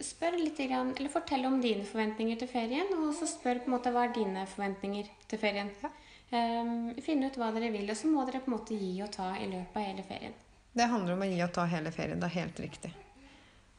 spør 0.04 0.40
litt, 0.42 0.60
eller 0.60 1.10
Fortell 1.14 1.46
om 1.48 1.62
dine 1.62 1.86
forventninger 1.88 2.42
til 2.42 2.50
ferien, 2.50 2.90
og 2.98 3.14
så 3.16 3.30
spør 3.30 3.62
på 3.62 3.70
en 3.70 3.76
måte 3.78 3.94
hva 3.94 4.08
er 4.08 4.16
dine 4.18 4.48
forventninger 4.50 5.14
til 5.30 5.42
ferien. 5.42 5.70
Ja. 5.84 5.94
Um, 6.32 6.92
ut 6.96 7.38
hva 7.38 7.52
dere 7.52 7.70
vil, 7.74 7.90
og 7.92 7.98
så 8.00 8.10
må 8.10 8.26
dere 8.26 8.42
på 8.42 8.50
en 8.50 8.58
måte 8.58 8.76
gi 8.80 8.96
og 9.04 9.12
ta 9.14 9.34
i 9.38 9.50
løpet 9.52 9.78
av 9.78 9.86
hele 9.86 10.06
ferien. 10.08 10.36
Det 10.74 10.88
handler 10.88 11.18
om 11.18 11.24
å 11.26 11.30
gi 11.30 11.42
og 11.44 11.54
ta 11.54 11.66
hele 11.68 11.92
ferien. 11.92 12.20
Det 12.20 12.30
er 12.30 12.38
helt 12.40 12.60
riktig. 12.64 12.92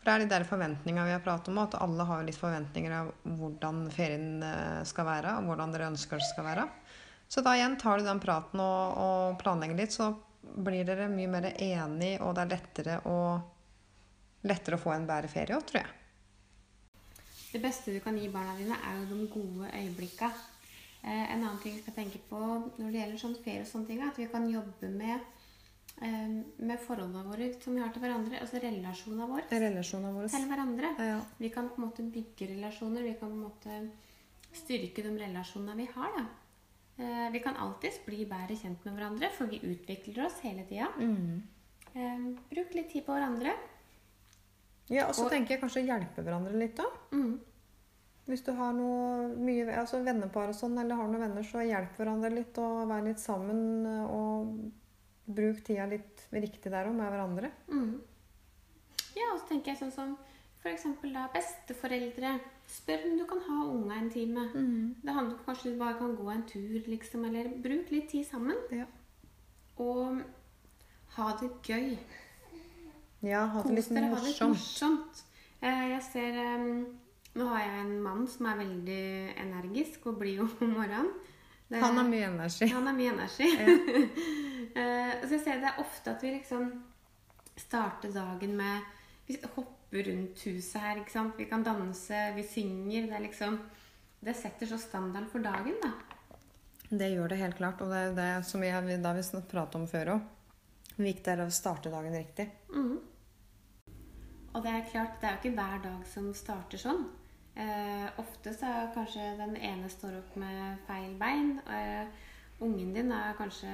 For 0.02 0.10
det 0.10 0.14
er 0.16 0.24
de 0.24 0.32
der 0.32 0.44
forventningene 0.50 1.06
vi 1.06 1.14
har 1.14 1.22
pratet 1.22 1.52
om, 1.52 1.60
at 1.62 1.76
alle 1.78 2.02
har 2.08 2.24
litt 2.26 2.34
forventninger 2.34 2.94
av 2.96 3.12
hvordan 3.38 3.84
ferien 3.94 4.42
eh, 4.42 4.80
skal 4.88 5.06
være, 5.06 5.36
og 5.38 5.46
hvordan 5.46 5.70
dere 5.70 5.92
ønsker 5.92 6.18
det 6.18 6.26
skal 6.26 6.48
være. 6.48 6.64
Så 7.30 7.44
da 7.46 7.52
igjen 7.54 7.78
tar 7.78 8.02
du 8.02 8.08
den 8.08 8.18
praten 8.20 8.60
og, 8.60 8.98
og 8.98 9.36
planlegger 9.38 9.78
litt, 9.78 9.94
så 9.94 10.10
blir 10.42 10.82
dere 10.88 11.06
mye 11.06 11.30
mer 11.30 11.46
enige, 11.52 12.18
og 12.18 12.34
det 12.34 12.42
er 12.42 12.50
lettere 12.50 12.96
å, 13.06 13.18
lettere 14.50 14.80
å 14.80 14.82
få 14.82 14.90
en 14.96 15.06
bedre 15.06 15.30
ferie 15.30 15.54
òg, 15.54 15.62
tror 15.70 15.84
jeg. 15.84 15.94
Det 17.52 17.60
beste 17.62 17.94
du 17.94 18.00
kan 18.02 18.18
gi 18.18 18.26
barna 18.32 18.56
dine, 18.58 18.74
er 18.74 18.98
jo 18.98 19.06
de 19.12 19.28
gode 19.30 19.70
øyeblikka. 19.70 20.32
Eh, 21.02 21.24
en 21.30 21.44
annen 21.44 21.62
ting 21.62 21.76
jeg 21.76 21.86
skal 21.86 22.00
tenke 22.00 22.18
på 22.26 22.40
når 22.40 22.88
det 22.88 23.04
gjelder 23.04 23.22
sånn 23.22 23.38
ferie 23.44 23.62
og 23.62 23.70
sånne 23.70 23.92
ting, 23.92 24.02
er 24.02 24.10
at 24.10 24.18
vi 24.18 24.26
kan 24.34 24.50
jobbe 24.50 24.90
med, 24.98 25.30
med 26.00 26.78
forholdene 26.80 27.22
våre 27.28 27.52
som 27.62 27.74
vi 27.76 27.80
har 27.80 27.90
til 27.94 28.02
hverandre, 28.02 28.40
altså 28.40 28.58
relasjonene 28.62 29.26
våre 29.28 29.44
Relasjonene 29.50 30.12
våre. 30.16 30.28
til 30.28 30.48
hverandre. 30.48 30.88
Ja. 30.98 31.20
Vi 31.38 31.48
kan 31.50 31.68
på 31.68 31.78
en 31.78 31.88
måte 31.88 32.02
bygge 32.10 32.48
relasjoner, 32.56 33.02
vi 33.02 33.14
kan 33.14 33.28
på 33.30 33.34
en 33.36 33.44
måte 33.44 33.90
styrke 34.52 35.02
de 35.04 35.12
relasjonene 35.18 35.76
vi 35.76 35.86
har. 35.94 36.10
da. 36.16 36.24
Eh, 36.98 37.30
Vi 37.32 37.40
kan 37.40 37.54
alltids 37.56 38.00
bli 38.04 38.24
bedre 38.26 38.56
kjent 38.56 38.84
med 38.84 38.94
hverandre, 38.98 39.30
for 39.30 39.46
vi 39.46 39.60
utvikler 39.60 40.26
oss 40.26 40.40
hele 40.40 40.64
tida. 40.68 40.88
Mm. 40.98 41.42
Eh, 41.94 42.18
Bruk 42.50 42.74
litt 42.74 42.90
tid 42.90 43.06
på 43.06 43.12
hverandre. 43.12 43.52
ja, 44.88 45.06
og 45.06 45.14
så 45.14 45.24
Og- 45.24 45.30
tenker 45.30 45.50
jeg 45.54 45.60
kanskje 45.60 45.86
hjelpe 45.86 46.22
hverandre 46.24 46.52
litt, 46.58 46.74
da. 46.76 46.84
Mm. 47.12 47.38
Hvis 48.26 48.44
du 48.44 48.52
har 48.52 48.72
noe 48.72 49.28
mye, 49.36 49.66
altså 49.76 50.02
vennepar 50.04 50.48
og 50.48 50.54
sånn, 50.54 50.78
eller 50.80 50.94
har 50.96 51.08
noen 51.08 51.20
venner, 51.20 51.42
så 51.42 51.58
hjelp 51.66 51.96
hverandre 51.96 52.30
litt 52.34 52.56
og 52.58 52.88
vær 52.88 53.02
litt 53.04 53.18
sammen. 53.18 53.86
Og 54.08 54.72
bruk 55.34 55.62
tida 55.66 55.86
litt 55.90 56.26
riktig 56.32 56.70
der 56.72 56.88
òg, 56.88 56.94
med 56.96 57.10
hverandre. 57.12 57.50
Mm. 57.68 58.00
Ja, 59.16 59.26
og 59.34 59.40
så 59.42 59.48
tenker 59.50 59.72
jeg 59.72 59.80
sånn 59.82 59.92
som 59.92 60.12
f.eks. 60.62 60.84
da 61.12 61.26
besteforeldre. 61.34 62.36
Spør 62.70 63.06
om 63.10 63.16
du 63.18 63.24
kan 63.28 63.40
ha 63.48 63.58
unga 63.68 63.98
en 63.98 64.10
time. 64.10 64.44
Det 65.02 65.12
handler 65.12 65.34
om 65.36 65.44
kanskje 65.44 65.72
du 65.74 65.78
bare 65.80 65.98
kan 65.98 66.14
gå 66.16 66.28
en 66.32 66.44
tur, 66.48 66.78
liksom. 66.86 67.24
Eller 67.28 67.50
bruk 67.64 67.90
litt 67.92 68.08
tid 68.12 68.24
sammen. 68.28 68.56
Ja. 68.72 68.86
Og 69.82 70.22
ha 71.16 71.32
det 71.40 71.50
gøy. 71.66 71.96
Ja, 73.22 73.44
ha 73.52 73.62
det 73.66 73.74
litt 73.76 73.90
morsomt. 73.90 74.14
ha 74.14 74.20
det 74.22 74.30
litt 74.30 74.40
morsomt. 74.54 75.24
Eh, 75.62 75.88
Jeg 75.92 76.02
ser 76.02 76.38
Nå 77.34 77.46
har 77.48 77.60
jeg 77.64 77.80
en 77.80 78.02
mann 78.04 78.26
som 78.28 78.44
er 78.50 78.58
veldig 78.58 79.04
energisk 79.40 80.06
og 80.10 80.18
blid 80.20 80.40
om 80.44 80.50
morgenen. 80.60 81.08
Det- 81.72 81.80
Han 81.80 81.96
har 81.96 82.04
mye 82.04 82.26
energi. 82.28 82.66
han 82.68 82.86
har 82.86 82.94
mye 82.94 83.12
energi. 83.16 83.48
Eh, 84.72 85.14
så 85.28 85.34
jeg 85.34 85.40
ser 85.44 85.58
det 85.60 85.68
er 85.68 85.80
ofte 85.82 86.12
at 86.14 86.22
vi 86.24 86.30
liksom 86.32 86.68
starter 87.60 88.12
dagen 88.14 88.54
med 88.56 88.80
Vi 89.26 89.36
hopper 89.54 90.06
rundt 90.06 90.44
huset 90.46 90.80
her, 90.80 91.00
ikke 91.02 91.12
sant. 91.12 91.34
Vi 91.36 91.44
kan 91.50 91.62
danse, 91.66 92.20
vi 92.36 92.42
synger. 92.46 93.06
Det 93.10 93.16
er 93.18 93.24
liksom 93.26 93.58
Det 94.24 94.36
setter 94.36 94.66
så 94.70 94.78
standarden 94.78 95.28
for 95.28 95.44
dagen, 95.44 95.74
da. 95.82 95.90
Det 96.88 97.10
gjør 97.12 97.28
det 97.28 97.38
helt 97.42 97.56
klart. 97.56 97.80
Og 97.82 97.90
det 97.90 97.98
er 97.98 98.14
det 98.14 98.46
som 98.46 98.60
vi 98.60 98.70
har, 98.70 98.80
vi 98.82 98.96
pratet 99.50 99.74
om 99.74 99.86
før 99.88 100.14
òg. 100.14 100.20
Viktig 100.96 101.28
er 101.32 101.44
å 101.44 101.50
starte 101.50 101.90
dagen 101.90 102.12
riktig. 102.14 102.48
Mm. 102.70 103.00
Og 104.54 104.62
det 104.62 104.70
er 104.72 104.88
klart, 104.90 105.20
det 105.20 105.28
er 105.28 105.36
jo 105.36 105.40
ikke 105.42 105.56
hver 105.56 105.82
dag 105.82 106.06
som 106.06 106.32
starter 106.34 106.78
sånn. 106.78 107.06
Eh, 107.52 108.08
ofte 108.20 108.54
så 108.56 108.68
er 108.68 108.92
kanskje 108.94 109.24
den 109.36 109.56
ene 109.60 109.90
står 109.92 110.16
opp 110.22 110.36
med 110.40 110.80
feil 110.88 111.12
bein. 111.20 111.58
Eh, 111.68 112.06
ungen 112.64 112.94
din 112.94 113.12
er 113.12 113.36
kanskje 113.36 113.70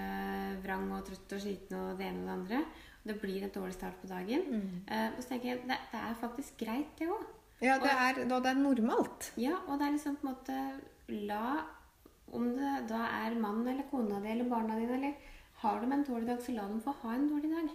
vrang 0.65 0.91
og 0.97 1.05
trøtt 1.07 1.37
og 1.37 1.43
sliten 1.45 1.79
og 1.79 1.99
det 1.99 2.09
ene 2.09 2.23
og 2.23 2.27
det 2.27 2.37
andre. 2.37 2.61
Og 2.99 3.11
det 3.13 3.19
blir 3.23 3.47
en 3.47 3.55
dårlig 3.55 3.77
start 3.77 4.01
på 4.03 4.11
dagen. 4.11 4.47
Eh, 4.89 5.09
og 5.15 5.23
så 5.23 5.29
tenker 5.33 5.53
jeg, 5.53 5.63
det, 5.69 5.79
det 5.93 6.01
er 6.03 6.21
faktisk 6.21 6.59
greit, 6.65 6.91
det 6.99 7.11
òg. 7.13 7.27
Ja, 7.61 7.79
det 7.83 7.91
er, 7.91 8.23
og, 8.23 8.43
det 8.43 8.51
er 8.51 8.59
normalt. 8.59 9.33
Ja, 9.37 9.57
og 9.67 9.79
det 9.79 9.87
er 9.87 9.95
liksom 9.97 10.19
på 10.19 10.27
en 10.27 10.35
måte 10.35 10.59
La 11.09 11.65
Om 12.29 12.51
det 12.55 12.73
da 12.91 13.07
er 13.25 13.35
mannen 13.41 13.67
eller 13.71 13.87
kona 13.91 14.19
di 14.21 14.29
eller 14.29 14.51
barna 14.51 14.77
dine, 14.77 14.99
eller 14.99 15.15
har 15.63 15.81
de 15.81 15.93
en 15.93 16.05
dårlig 16.05 16.29
dag, 16.29 16.43
så 16.45 16.53
la 16.53 16.67
dem 16.69 16.83
få 16.85 16.93
ha 17.01 17.15
en 17.15 17.29
dårlig 17.31 17.51
dag. 17.55 17.71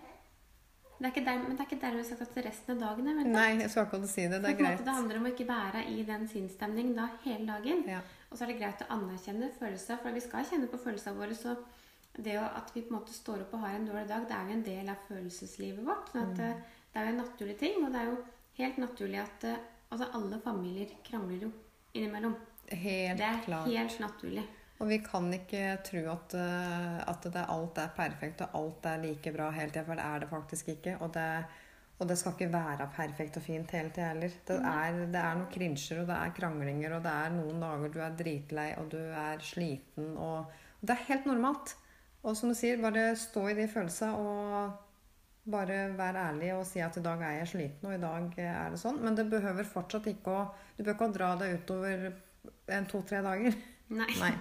Det 1.04 1.10
er 1.10 1.16
ikke 1.18 1.26
der, 1.28 1.40
men 1.44 1.58
det 1.58 1.60
er 1.60 1.68
ikke 1.68 1.82
dermed 1.82 2.06
sagt 2.08 2.22
at 2.24 2.38
resten 2.46 2.78
av 2.78 2.84
dagen 2.86 3.08
er 3.12 3.16
venta. 3.18 3.32
Nei, 3.36 3.48
jeg 3.60 3.72
skal 3.74 3.88
ikke 3.90 4.08
si 4.08 4.24
det. 4.24 4.38
Det 4.38 4.38
er 4.38 4.54
måte, 4.56 4.64
greit. 4.64 4.84
det 4.88 4.94
handler 4.96 5.18
om 5.20 5.26
å 5.28 5.32
ikke 5.34 5.48
være 5.50 5.82
i 5.92 6.04
den 6.08 6.22
sinnsstemningen 6.32 6.94
da 6.96 7.08
hele 7.26 7.48
dagen. 7.50 7.82
Ja. 7.92 7.98
Og 8.30 8.38
så 8.40 8.46
er 8.46 8.54
det 8.54 8.60
greit 8.62 8.84
å 8.86 8.88
anerkjenne 8.96 9.50
følelser, 9.58 10.00
for 10.00 10.16
vi 10.16 10.24
skal 10.24 10.48
kjenne 10.48 10.70
på 10.72 10.80
følelsene 10.80 11.20
våre. 11.20 11.36
Så 11.36 11.58
det 12.16 12.38
at 12.40 12.72
vi 12.72 12.86
på 12.86 12.94
en 12.94 13.02
måte 13.02 13.18
står 13.18 13.44
opp 13.44 13.58
og 13.58 13.66
har 13.66 13.76
en 13.76 13.90
dårlig 13.90 14.06
dag, 14.14 14.30
det 14.30 14.38
er 14.38 14.48
jo 14.48 14.56
en 14.56 14.66
del 14.70 14.94
av 14.94 15.04
følelseslivet 15.10 15.84
vårt. 15.92 16.14
Sånn 16.14 16.32
at 16.32 16.40
mm. 16.40 16.64
Det 16.94 17.02
er 17.02 17.08
jo 17.08 17.14
en 17.16 17.24
naturlig 17.24 17.54
ting, 17.58 17.78
og 17.82 17.94
det 17.94 18.00
er 18.00 18.10
jo 18.12 18.18
helt 18.60 18.76
naturlig 18.78 19.20
at 19.24 19.46
eh, 19.50 19.62
altså 19.90 20.10
alle 20.14 20.38
familier 20.44 20.92
krangler 21.06 21.48
jo 21.48 21.54
innimellom. 21.98 22.36
Helt 22.70 23.18
Det 23.18 23.26
er 23.26 23.40
klart. 23.46 23.66
helt 23.68 24.00
naturlig. 24.00 24.44
Og 24.82 24.90
vi 24.90 24.98
kan 25.06 25.28
ikke 25.36 25.78
tro 25.86 26.02
at, 26.12 26.34
eh, 26.36 27.02
at 27.10 27.28
det, 27.34 27.44
alt 27.50 27.78
er 27.80 27.92
perfekt 27.96 28.42
og 28.46 28.56
alt 28.60 28.88
er 28.90 29.04
like 29.04 29.34
bra 29.36 29.52
hele 29.54 29.72
tida, 29.72 29.86
for 29.88 30.00
det 30.00 30.08
er 30.08 30.24
det 30.24 30.32
faktisk 30.32 30.72
ikke. 30.74 30.98
Og 31.06 31.14
det, 31.14 31.28
og 32.00 32.10
det 32.10 32.18
skal 32.20 32.34
ikke 32.34 32.54
være 32.54 32.90
perfekt 32.96 33.38
og 33.40 33.46
fint 33.46 33.72
hele 33.78 33.94
tida 33.94 34.10
heller. 34.12 34.34
Det 34.48 34.58
er, 34.58 34.98
det 35.14 35.22
er 35.22 35.38
noen 35.40 35.52
krinsjer, 35.54 36.02
og 36.02 36.10
det 36.10 36.18
er 36.18 36.34
kranglinger, 36.40 36.98
og 36.98 37.06
det 37.06 37.14
er 37.14 37.36
noen 37.38 37.62
dager 37.64 37.94
du 37.94 38.00
er 38.02 38.18
dritlei, 38.24 38.70
og 38.82 38.90
du 38.92 39.00
er 39.00 39.46
sliten, 39.54 40.18
og 40.18 40.60
Det 40.84 40.92
er 40.92 41.06
helt 41.08 41.26
normalt. 41.26 41.78
Og 42.28 42.36
som 42.36 42.50
du 42.52 42.56
sier, 42.56 42.82
bare 42.84 43.14
stå 43.16 43.46
i 43.48 43.54
de 43.56 43.70
følelsene 43.72 44.18
og 44.20 44.74
bare 45.52 45.78
vær 45.96 46.16
ærlig 46.16 46.54
og 46.56 46.66
si 46.68 46.80
at 46.84 46.98
i 47.00 47.04
dag 47.04 47.22
er 47.24 47.38
jeg 47.38 47.48
sliten, 47.54 47.88
og 47.88 47.96
i 47.96 48.02
dag 48.02 48.38
er 48.40 48.74
det 48.74 48.80
sånn. 48.80 49.00
Men 49.04 49.16
det 49.16 49.30
behøver 49.32 49.68
fortsatt 49.68 50.08
ikke 50.12 50.32
å 50.32 50.44
Du 50.78 50.84
bør 50.84 50.96
ikke 50.96 51.10
dra 51.16 51.30
deg 51.40 51.60
utover 51.62 52.06
en 52.68 52.88
to-tre 52.90 53.22
dager. 53.24 53.56
Nei. 53.94 54.10
Nei. 54.20 54.34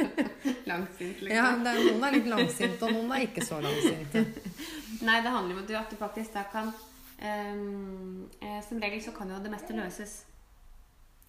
Langsint, 0.70 1.20
liksom. 1.22 1.36
Ja, 1.36 1.50
er, 1.54 1.82
noen 1.86 2.06
er 2.06 2.16
litt 2.16 2.30
langsinte, 2.30 2.86
og 2.86 2.94
noen 2.94 3.12
er 3.16 3.26
ikke 3.26 3.44
så 3.46 3.60
langsinte. 3.62 4.24
Nei, 5.06 5.20
det 5.24 5.32
handler 5.32 5.54
jo 5.54 5.60
om 5.60 5.78
at 5.80 5.92
du, 5.92 5.96
faktisk 6.00 6.34
da 6.36 6.44
kan 6.52 6.72
um, 6.72 8.26
eh, 8.40 8.58
Som 8.66 8.82
regel 8.82 9.00
så 9.04 9.14
kan 9.16 9.30
jo 9.32 9.38
det 9.42 9.52
meste 9.52 9.76
løses. 9.76 10.16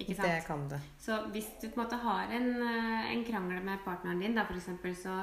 Ikke 0.02 0.18
sant? 0.18 0.28
Det 0.28 0.48
kan 0.48 0.66
det. 0.72 0.82
Så 1.02 1.20
hvis 1.34 1.50
du 1.62 1.68
på 1.70 1.78
en 1.78 1.84
måte 1.84 2.02
har 2.02 2.34
en, 2.38 2.50
eh, 2.66 3.12
en 3.14 3.26
krangel 3.28 3.62
med 3.64 3.84
partneren 3.86 4.24
din, 4.24 4.36
da 4.38 4.48
eksempel, 4.50 4.96
så 4.98 5.22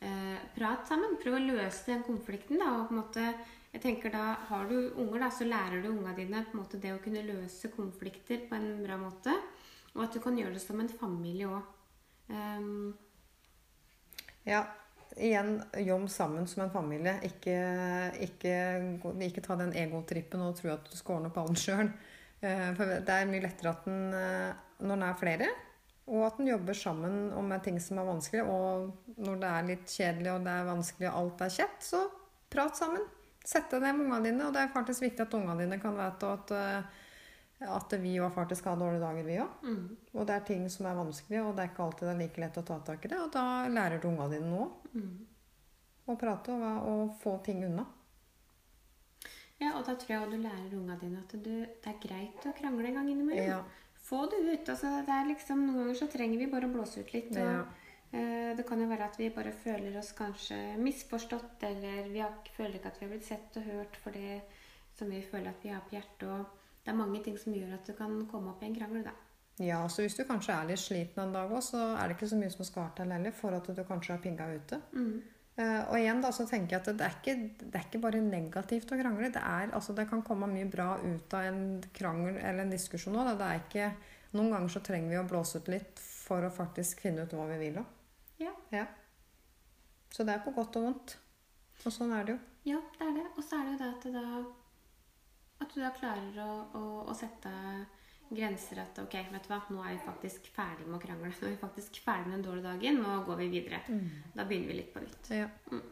eh, 0.00 0.38
prat 0.56 0.88
sammen. 0.88 1.16
Prøv 1.22 1.38
å 1.38 1.44
løse 1.44 1.86
den 1.92 2.02
konflikten. 2.06 2.58
da, 2.58 2.72
og 2.80 2.88
på 2.88 2.96
en 2.96 3.02
måte 3.02 3.28
jeg 3.72 3.82
tenker 3.84 4.10
da, 4.10 4.34
Har 4.48 4.66
du 4.68 4.92
unger, 4.96 5.20
da, 5.20 5.30
så 5.30 5.44
lærer 5.44 5.82
du 5.82 5.90
unga 5.92 6.14
dine 6.16 6.44
på 6.46 6.56
en 6.56 6.62
måte 6.62 6.80
det 6.80 6.94
å 6.94 7.02
kunne 7.04 7.26
løse 7.26 7.70
konflikter 7.74 8.46
på 8.48 8.56
en 8.56 8.82
bra 8.82 8.96
måte. 9.00 9.34
Og 9.98 10.06
at 10.06 10.14
du 10.14 10.22
kan 10.22 10.38
gjøre 10.38 10.54
det 10.54 10.62
som 10.62 10.80
en 10.80 10.88
familie 10.88 11.50
òg. 11.50 11.74
Um, 12.30 12.96
Ja, 14.48 14.62
igjen 15.16 15.62
jobb 15.76 16.10
sammen 16.10 16.46
som 16.48 16.62
en 16.62 16.72
familie. 16.72 17.18
Ikke, 17.26 17.56
ikke, 18.24 18.54
ikke 19.26 19.44
ta 19.44 19.58
den 19.60 19.74
egotrippen 19.76 20.40
og 20.46 20.56
tro 20.56 20.70
at 20.72 20.86
du 20.88 20.96
skal 20.96 21.18
ordne 21.18 21.32
opp 21.32 21.40
alt 21.42 21.60
sjøl. 21.60 21.90
For 22.38 22.94
det 23.04 23.12
er 23.14 23.28
mye 23.28 23.42
lettere 23.44 23.74
at 23.74 23.88
den, 23.88 24.14
eh, 24.14 24.52
når 24.78 24.94
den 24.94 25.04
er 25.04 25.18
flere, 25.18 25.48
og 26.08 26.22
at 26.28 26.38
den 26.38 26.48
jobber 26.52 26.76
sammen 26.78 27.32
om 27.36 27.52
ting 27.60 27.80
som 27.82 27.98
er 27.98 28.08
vanskelig. 28.08 28.44
Og 28.46 29.18
når 29.18 29.42
det 29.42 29.50
er 29.50 29.68
litt 29.72 29.92
kjedelig 29.92 30.32
og 30.32 30.46
det 30.46 30.54
er 30.54 30.70
vanskelig 30.70 31.10
og 31.10 31.18
alt 31.20 31.44
er 31.44 31.54
kjett, 31.58 31.82
så 31.84 32.04
prat 32.48 32.78
sammen. 32.78 33.04
Sett 33.44 33.68
deg 33.72 33.84
ned 33.84 33.98
med 33.98 34.06
ungene 34.06 34.30
dine. 34.30 34.46
Og 34.46 34.54
det 34.54 34.62
er 34.62 34.72
faktisk 34.72 35.04
viktig 35.04 35.26
at 35.26 35.36
ungene 35.36 35.66
dine 35.66 35.80
kan 35.82 35.98
vite 35.98 36.32
at, 36.38 36.54
eh, 36.56 37.04
at 37.60 37.92
vi 38.02 38.12
òg 38.22 38.30
faktisk 38.34 38.64
har 38.70 38.76
dårlige 38.78 39.00
dager, 39.02 39.24
vi 39.26 39.38
òg. 39.42 39.48
mm, 39.62 39.96
Og 40.14 40.26
det 40.26 40.34
er 40.36 40.40
ting 40.46 40.68
som 40.70 40.86
er 40.86 40.94
vanskelig, 40.94 41.40
og 41.42 41.56
det 41.56 41.64
er 41.64 41.70
ikke 41.72 41.82
alltid 41.84 42.06
det 42.08 42.14
er 42.14 42.18
like 42.22 42.40
lett 42.40 42.58
å 42.58 42.62
ta 42.64 42.78
tak 42.86 43.04
i 43.04 43.08
det. 43.08 43.18
Og 43.18 43.32
da 43.32 43.68
lærer 43.68 44.00
du 44.00 44.08
ungene 44.08 44.30
dine 44.30 44.50
noe. 44.50 44.68
mm. 44.94 45.26
Å 46.08 46.14
prate 46.16 46.48
og, 46.54 46.86
og 46.88 47.16
få 47.20 47.34
ting 47.44 47.64
unna. 47.66 47.84
Ja, 49.58 49.72
og 49.74 49.82
da 49.88 49.94
tror 49.98 50.12
jeg 50.14 50.20
også 50.22 50.36
du 50.36 50.44
lærer 50.44 50.76
unga 50.78 50.94
dine 51.00 51.18
at 51.24 51.32
du, 51.34 51.50
det 51.66 51.90
er 51.90 51.98
greit 52.00 52.46
å 52.46 52.52
krangle 52.56 52.86
en 52.88 52.94
gang 53.00 53.08
innimellom. 53.10 53.48
Ja. 53.50 53.58
Få 54.08 54.22
det 54.30 54.38
ut. 54.46 54.68
altså 54.72 54.92
det 55.04 55.12
er 55.12 55.26
liksom, 55.28 55.66
Noen 55.66 55.80
ganger 55.82 55.98
så 55.98 56.06
trenger 56.12 56.38
vi 56.38 56.46
bare 56.52 56.68
å 56.68 56.72
blåse 56.72 57.02
ut 57.02 57.12
litt. 57.12 57.32
Og, 57.34 57.42
Ja. 57.42 57.64
eh, 58.12 58.54
det 58.56 58.64
kan 58.68 58.80
jo 58.80 58.86
være 58.88 59.04
at 59.10 59.18
vi 59.18 59.28
bare 59.34 59.52
føler 59.52 59.98
oss 59.98 60.12
kanskje 60.16 60.56
misforstått, 60.78 61.58
eller 61.62 62.08
vi 62.08 62.20
har, 62.20 62.32
føler 62.56 62.78
ikke 62.78 62.86
at 62.94 63.00
vi 63.00 63.06
har 63.06 63.12
blitt 63.16 63.26
sett 63.28 63.56
og 63.60 63.66
hørt 63.68 63.96
for 63.96 64.10
det 64.12 64.40
som 64.96 65.10
vi 65.10 65.20
føler 65.22 65.50
at 65.50 65.62
vi 65.62 65.68
har 65.74 65.82
på 65.82 65.96
hjertet. 65.98 66.28
og 66.28 66.46
Det 66.88 66.94
er 66.94 66.96
mange 66.96 67.18
ting 67.20 67.34
som 67.36 67.52
gjør 67.52 67.74
at 67.76 67.84
du 67.84 67.92
kan 67.92 68.14
komme 68.30 68.54
opp 68.54 68.62
i 68.64 68.66
en 68.70 68.76
krangel. 68.78 69.02
da. 69.04 69.10
ja, 69.60 69.82
så 69.92 70.00
hvis 70.00 70.14
du 70.16 70.22
kanskje 70.24 70.54
er 70.54 70.70
litt 70.70 70.80
sliten 70.80 71.20
en 71.20 71.34
dag 71.34 71.50
òg, 71.52 71.60
så 71.60 71.82
er 71.98 72.08
det 72.08 72.14
ikke 72.16 72.28
så 72.30 72.38
mye 72.40 72.52
som 72.54 72.64
skal 72.64 72.86
til 72.96 73.12
heller 73.12 73.34
for 73.36 73.52
at 73.52 73.66
du 73.68 73.82
kanskje 73.84 74.14
har 74.14 74.22
pinga 74.24 74.46
ute. 74.54 74.78
Mm. 74.96 75.18
Uh, 75.58 75.82
og 75.90 75.98
igjen 75.98 76.22
da, 76.24 76.30
så 76.32 76.46
tenker 76.48 76.78
jeg 76.78 76.80
at 76.80 76.88
det 76.96 77.04
er 77.04 77.18
ikke, 77.18 77.34
det 77.60 77.76
er 77.76 77.84
ikke 77.84 78.00
bare 78.06 78.22
negativt 78.24 78.94
å 78.94 78.98
krangle. 79.02 79.28
Det, 79.34 79.42
er, 79.42 79.74
altså, 79.76 79.92
det 79.98 80.06
kan 80.08 80.24
komme 80.24 80.48
mye 80.48 80.70
bra 80.70 80.94
ut 81.02 81.36
av 81.36 81.50
en 81.50 81.60
krangel 81.92 82.38
eller 82.38 82.64
en 82.64 82.72
diskusjon 82.72 83.18
òg. 83.20 83.44
Noen 84.32 84.52
ganger 84.54 84.72
så 84.72 84.80
trenger 84.84 85.12
vi 85.12 85.20
å 85.20 85.26
blåse 85.28 85.60
ut 85.60 85.68
litt 85.72 86.00
for 86.00 86.46
å 86.46 86.52
faktisk 86.52 87.04
finne 87.04 87.26
ut 87.28 87.34
hva 87.36 87.50
vi 87.52 87.58
vil. 87.66 87.82
da. 87.82 87.84
Ja. 88.46 88.54
Ja. 88.72 88.86
Så 90.14 90.24
det 90.24 90.38
er 90.38 90.44
på 90.44 90.56
godt 90.56 90.80
og 90.80 90.88
vondt. 90.88 91.18
Og 91.84 91.92
sånn 91.92 92.16
er 92.16 92.24
det 92.24 92.38
jo. 92.38 92.40
ja, 92.72 92.80
det 92.96 93.06
er 93.10 93.14
det. 93.20 93.26
Og 93.36 93.44
så 93.44 93.60
er 93.60 93.68
det 93.68 93.76
jo 93.76 93.78
det 93.82 93.90
at, 93.92 94.08
da, 94.16 94.24
at 95.58 95.74
du 95.74 95.80
da 95.82 95.90
klarer 95.96 96.40
å, 96.44 96.50
å, 96.78 96.82
å 97.10 97.14
sette 97.16 97.52
grenser. 98.28 98.80
At 98.82 98.98
ok, 99.02 99.14
vet 99.32 99.46
du 99.46 99.52
hva, 99.52 99.60
nå 99.72 99.84
er 99.84 99.96
vi 99.96 100.02
faktisk 100.06 100.50
ferdig 100.54 100.86
med 100.86 100.98
å 100.98 101.02
krangle. 101.02 101.30
Nå 101.40 101.46
er 101.48 101.54
vi 101.54 101.60
faktisk 101.60 102.00
ferdig 102.04 102.28
med 102.28 102.38
den 102.38 102.48
dårlige 102.48 102.72
dagen. 102.72 103.00
Nå 103.02 103.20
går 103.28 103.40
vi 103.44 103.52
videre. 103.58 103.80
Da 104.34 104.44
begynner 104.48 104.72
vi 104.72 104.82
litt 104.82 104.92
på 104.94 105.04
nytt. 105.04 105.32
Ja. 105.34 105.48
Mm. 105.72 105.86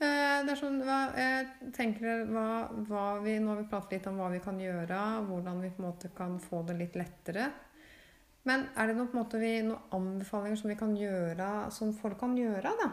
Eh, 0.00 0.36
Det 0.46 0.52
er 0.54 0.60
sånn, 0.60 0.78
hva, 0.84 1.00
jeg 1.16 1.72
tenker 1.76 2.22
hva, 2.30 2.46
hva 2.88 3.06
vi, 3.24 3.34
Nå 3.40 3.52
har 3.52 3.58
vi 3.60 3.68
pratet 3.68 3.98
litt 3.98 4.06
om 4.08 4.20
hva 4.20 4.30
vi 4.32 4.40
kan 4.44 4.60
gjøre, 4.60 5.00
hvordan 5.28 5.60
vi 5.60 5.72
på 5.74 5.82
en 5.82 5.88
måte 5.90 6.12
kan 6.16 6.38
få 6.40 6.62
det 6.68 6.78
litt 6.78 6.96
lettere. 6.96 7.50
Men 8.48 8.64
er 8.80 8.88
det 8.88 8.96
noe, 8.96 9.10
på 9.10 9.18
en 9.18 9.20
måte 9.20 9.40
vi, 9.42 9.52
noen 9.66 9.92
anbefalinger 9.92 10.56
som 10.56 10.70
vi 10.72 10.78
kan 10.80 10.94
gjøre, 10.96 11.48
som 11.76 11.92
folk 11.92 12.16
kan 12.22 12.32
gjøre, 12.38 12.72
da? 12.80 12.88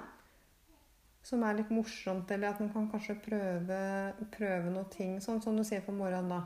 Som 1.28 1.44
er 1.44 1.58
litt 1.58 1.72
morsomt, 1.76 2.30
eller 2.32 2.54
at 2.54 2.60
man 2.63 2.72
kan 2.72 2.86
kanskje 2.92 3.18
prøve, 3.26 3.78
prøve 4.32 4.72
noe 4.72 4.88
ting, 4.94 5.18
sånn 5.24 5.42
som 5.44 5.58
du 5.60 5.63
sier 5.68 5.84
på 5.84 5.96
morgenen, 5.96 6.32
da. 6.32 6.44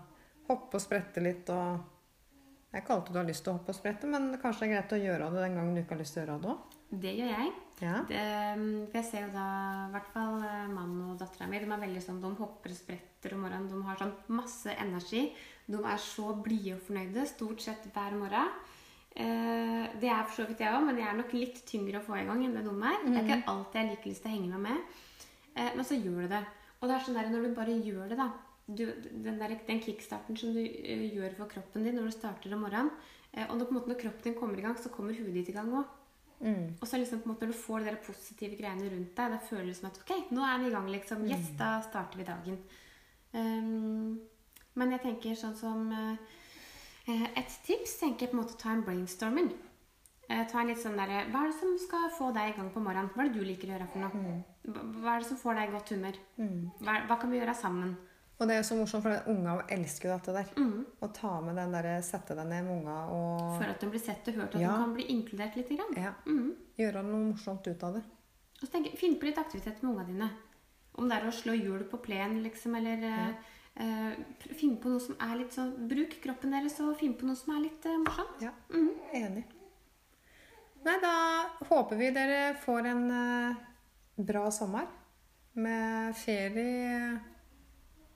Hoppe 0.47 0.79
og 0.79 0.83
sprette 0.83 1.21
litt 1.23 1.49
og 1.53 1.89
Det 2.71 2.79
er 2.79 2.81
ikke 2.81 2.95
alltid 2.95 3.13
du 3.13 3.19
har 3.19 3.27
lyst 3.27 3.43
til 3.45 3.51
å 3.51 3.57
hoppe 3.57 3.73
og 3.73 3.77
sprette, 3.77 4.07
men 4.09 4.31
kanskje 4.41 4.63
det 4.63 4.67
er 4.69 4.73
greit 4.73 4.93
å 4.95 5.01
gjøre 5.01 5.27
det 5.33 5.41
den 5.43 5.57
gangen 5.59 5.75
du 5.75 5.81
ikke 5.81 5.97
har 5.97 6.01
lyst 6.01 6.15
til 6.15 6.21
å 6.21 6.25
gjøre 6.25 6.37
det 6.41 6.53
òg. 6.53 6.77
Det 6.91 7.11
gjør 7.15 7.29
jeg. 7.31 7.51
Ja. 7.81 7.93
Det, 8.07 8.23
for 8.91 8.97
jeg 8.99 9.07
ser 9.07 9.23
jo 9.25 9.31
da 9.35 9.45
i 9.85 9.91
hvert 9.93 10.09
fall 10.11 10.41
eh, 10.43 10.71
mannen 10.71 11.05
og 11.13 11.21
dattera 11.21 11.47
mi. 11.47 11.61
De 11.61 11.69
er 11.71 11.83
veldig 11.85 12.03
sånn, 12.03 12.19
de 12.23 12.31
hopper 12.39 12.73
og 12.73 12.79
spretter 12.79 13.35
om 13.35 13.45
morgenen. 13.45 13.69
De 13.71 13.79
har 13.87 14.01
sånn 14.01 14.13
masse 14.35 14.75
energi. 14.75 15.23
De 15.71 15.79
er 15.79 16.01
så 16.03 16.33
blide 16.43 16.75
og 16.75 16.83
fornøyde 16.87 17.25
stort 17.29 17.63
sett 17.63 17.87
hver 17.95 18.17
morgen. 18.19 18.51
Eh, 19.11 19.87
det 19.99 20.07
er 20.07 20.23
for 20.23 20.39
så 20.39 20.47
vidt 20.47 20.61
jeg 20.63 20.71
òg, 20.71 20.85
men 20.87 20.99
jeg 21.01 21.09
er 21.09 21.17
nok 21.17 21.33
litt 21.35 21.57
tyngre 21.67 21.99
å 21.99 22.05
få 22.05 22.15
i 22.19 22.25
gang 22.27 22.45
enn 22.45 22.55
det 22.55 22.63
dumme 22.63 22.93
er. 22.93 23.01
Det 23.03 23.17
er 23.19 23.27
ikke 23.27 23.51
alltid 23.51 23.79
jeg 23.79 23.87
har 23.87 23.91
like 23.91 24.11
lyst 24.11 24.23
til 24.23 24.31
å 24.31 24.35
henge 24.35 24.51
meg 24.53 24.63
med. 24.69 24.99
Eh, 25.55 25.71
men 25.75 25.87
så 25.87 25.99
gjør 25.99 26.21
du 26.23 26.31
det. 26.31 26.45
Og 26.79 26.87
det 26.87 26.95
er 26.95 27.05
sånn 27.05 27.19
der, 27.19 27.31
når 27.33 27.45
du 27.45 27.57
bare 27.57 27.77
gjør 27.77 28.13
det, 28.13 28.19
da 28.21 28.29
du, 28.71 28.85
den, 29.11 29.39
der, 29.41 29.55
den 29.67 29.81
kickstarten 29.83 30.37
som 30.39 30.53
du 30.55 30.61
eh, 30.61 31.07
gjør 31.11 31.33
for 31.39 31.51
kroppen 31.51 31.83
din 31.83 31.97
når 31.97 32.07
du 32.07 32.13
starter 32.15 32.53
om 32.55 32.61
morgenen 32.63 32.91
Og 33.49 33.57
når, 33.57 33.73
måte, 33.73 33.89
når 33.91 33.99
kroppen 33.99 34.27
din 34.29 34.37
kommer 34.37 34.59
i 34.59 34.63
gang, 34.63 34.77
så 34.79 34.91
kommer 34.93 35.17
huet 35.17 35.33
ditt 35.35 35.49
i 35.51 35.55
gang 35.55 35.71
òg. 35.75 35.97
Mm. 36.41 36.77
Og 36.81 36.87
så 36.87 36.97
liksom 36.97 37.21
på 37.21 37.29
en 37.29 37.33
måte 37.33 37.45
når 37.45 37.53
du 37.53 37.59
får 37.61 37.79
de 37.79 37.89
der 37.89 37.99
positive 38.05 38.57
greiene 38.59 38.89
rundt 38.89 39.13
deg, 39.17 39.35
da 39.35 39.39
føler 39.45 39.69
du 39.69 39.77
som 39.77 39.89
at 39.91 39.99
ok, 40.01 40.13
nå 40.33 40.43
er 40.43 40.59
vi 40.59 40.67
i 40.67 40.73
gang, 40.73 40.89
liksom. 40.91 41.23
Yes, 41.29 41.51
da 41.59 41.69
starter 41.85 42.19
vi 42.19 42.27
dagen. 42.27 42.57
Um, 43.31 44.17
men 44.79 44.95
jeg 44.95 45.03
tenker 45.05 45.37
sånn 45.39 45.55
som 45.59 45.91
eh, 45.95 46.39
Et 47.35 47.51
tips 47.65 47.97
tenker 47.99 48.25
jeg 48.27 48.31
på 48.31 48.37
en 48.37 48.43
måte 48.43 48.55
å 48.57 48.61
ta 48.61 48.71
en 48.75 48.83
brainstorming. 48.87 49.51
Eh, 50.29 50.45
ta 50.47 50.61
en 50.61 50.67
litt 50.71 50.79
sånn 50.79 50.95
der, 50.95 51.25
Hva 51.31 51.41
er 51.43 51.51
det 51.51 51.57
som 51.59 51.73
skal 51.77 52.09
få 52.17 52.29
deg 52.33 52.53
i 52.53 52.57
gang 52.57 52.69
på 52.71 52.79
morgenen? 52.83 53.09
Hva 53.15 53.25
er 53.25 53.29
det 53.29 53.39
du 53.39 53.43
liker 53.43 53.67
å 53.67 53.73
gjøre 53.75 53.89
for 53.91 53.99
noe? 53.99 54.43
Hva 54.67 54.85
hva 55.01 55.15
er 55.15 55.19
det 55.19 55.27
som 55.27 55.37
får 55.41 55.55
deg 55.59 55.69
i 55.69 55.73
godt 55.75 55.89
humør? 55.95 56.19
Hva, 56.81 56.95
hva 57.09 57.17
kan 57.19 57.31
vi 57.33 57.39
gjøre 57.41 57.55
sammen? 57.57 57.97
Og 58.41 58.47
det 58.49 58.55
er 58.57 58.63
så 58.65 58.73
morsomt, 58.75 59.03
for 59.05 59.27
unga 59.29 59.57
elsker 59.69 60.09
jo 60.09 60.13
dette 60.17 60.33
der. 60.33 60.47
Mm. 60.57 60.85
Å 61.05 61.09
ta 61.13 61.33
med 61.45 61.55
den 61.59 61.71
der, 61.75 61.89
sette 62.01 62.33
deg 62.35 62.47
ned 62.49 62.63
med 62.65 62.73
unga 62.79 62.95
og 63.13 63.59
For 63.59 63.69
at 63.69 63.79
de 63.83 63.89
blir 63.91 64.01
sett 64.01 64.27
og 64.31 64.33
hørt, 64.39 64.55
at 64.55 64.61
Ja. 64.61 64.71
de 64.71 64.83
kan 64.85 64.93
bli 64.95 65.03
inkludert 65.13 65.55
litt. 65.55 65.69
Grann. 65.69 65.93
ja, 66.03 66.13
Mm. 66.25 66.55
gjøre 66.79 67.03
noe 67.05 67.33
morsomt 67.33 67.67
ut 67.67 67.83
av 67.83 67.93
det. 67.95 68.03
Og 68.61 68.67
så 68.67 68.71
tenk, 68.71 68.97
Finn 68.97 69.15
på 69.19 69.25
litt 69.25 69.37
aktivitet 69.37 69.83
med 69.83 69.91
unga 69.93 70.03
dine. 70.05 70.29
Om 70.95 71.07
det 71.09 71.17
er 71.21 71.27
å 71.27 71.31
slå 71.31 71.53
hjul 71.53 71.83
på 71.89 72.01
plen, 72.01 72.41
liksom, 72.43 72.75
eller 72.77 73.03
eh, 73.03 73.27
eh, 73.29 73.33
pr- 73.33 73.35
Finn 73.75 74.75
på 74.81 74.91
noe 74.91 75.01
som 75.01 75.15
er 75.23 75.37
litt 75.39 75.55
sånn 75.55 75.71
Bruk 75.89 76.17
kroppen 76.23 76.51
deres 76.53 76.75
og 76.83 76.93
finn 76.99 77.15
på 77.17 77.25
noe 77.25 77.39
som 77.39 77.55
er 77.55 77.65
litt 77.65 77.85
eh, 77.87 77.99
morsomt. 78.03 78.43
Ja, 78.43 78.51
mm. 78.73 78.89
enig. 79.21 79.43
Nei, 80.81 80.95
da 81.01 81.15
håper 81.69 81.99
vi 81.99 82.09
dere 82.13 82.55
får 82.61 82.89
en 82.89 83.03
eh, 83.15 83.59
bra 84.27 84.47
sommer 84.53 84.89
med 85.53 86.15
ferie 86.17 87.19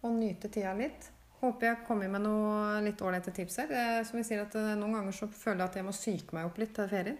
og 0.05 0.15
nyte 0.17 0.49
tida 0.49 0.73
litt. 0.77 1.11
Håper 1.41 1.67
jeg 1.69 1.85
kommer 1.87 2.09
med 2.09 2.23
noe 2.25 2.81
litt 2.85 3.01
ålreite 3.05 3.33
tips 3.35 3.59
her. 3.61 3.71
Eh, 3.71 4.01
Som 4.07 4.19
vi 4.19 4.25
sier 4.27 4.43
at 4.45 4.55
eh, 4.57 4.73
Noen 4.79 4.99
ganger 4.99 5.15
så 5.15 5.29
føler 5.29 5.63
jeg 5.63 5.71
at 5.71 5.79
jeg 5.79 5.87
må 5.87 5.95
syke 5.95 6.37
meg 6.37 6.49
opp 6.49 6.59
litt 6.61 6.75
til 6.77 6.89
ferien. 6.91 7.17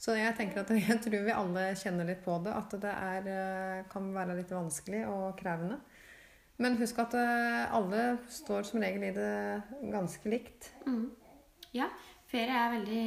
Så 0.00 0.16
jeg 0.18 0.34
tenker 0.36 0.64
at 0.64 0.72
jeg 0.90 1.00
tror 1.04 1.26
vi 1.26 1.34
alle 1.34 1.68
kjenner 1.78 2.08
litt 2.08 2.24
på 2.24 2.36
det, 2.44 2.54
at 2.54 2.74
det 2.82 2.94
er, 2.94 3.28
eh, 3.34 3.84
kan 3.92 4.10
være 4.14 4.38
litt 4.40 4.52
vanskelig 4.52 5.04
og 5.10 5.28
krevende. 5.38 5.78
Men 6.62 6.76
husk 6.78 6.98
at 7.02 7.14
eh, 7.18 7.74
alle 7.74 8.02
står 8.30 8.66
som 8.68 8.82
regel 8.82 9.08
i 9.08 9.14
det 9.16 9.30
ganske 9.90 10.30
likt. 10.30 10.70
Mm. 10.86 11.08
Ja, 11.74 11.88
ferie 12.30 12.54
er 12.54 12.74
veldig, 12.76 13.06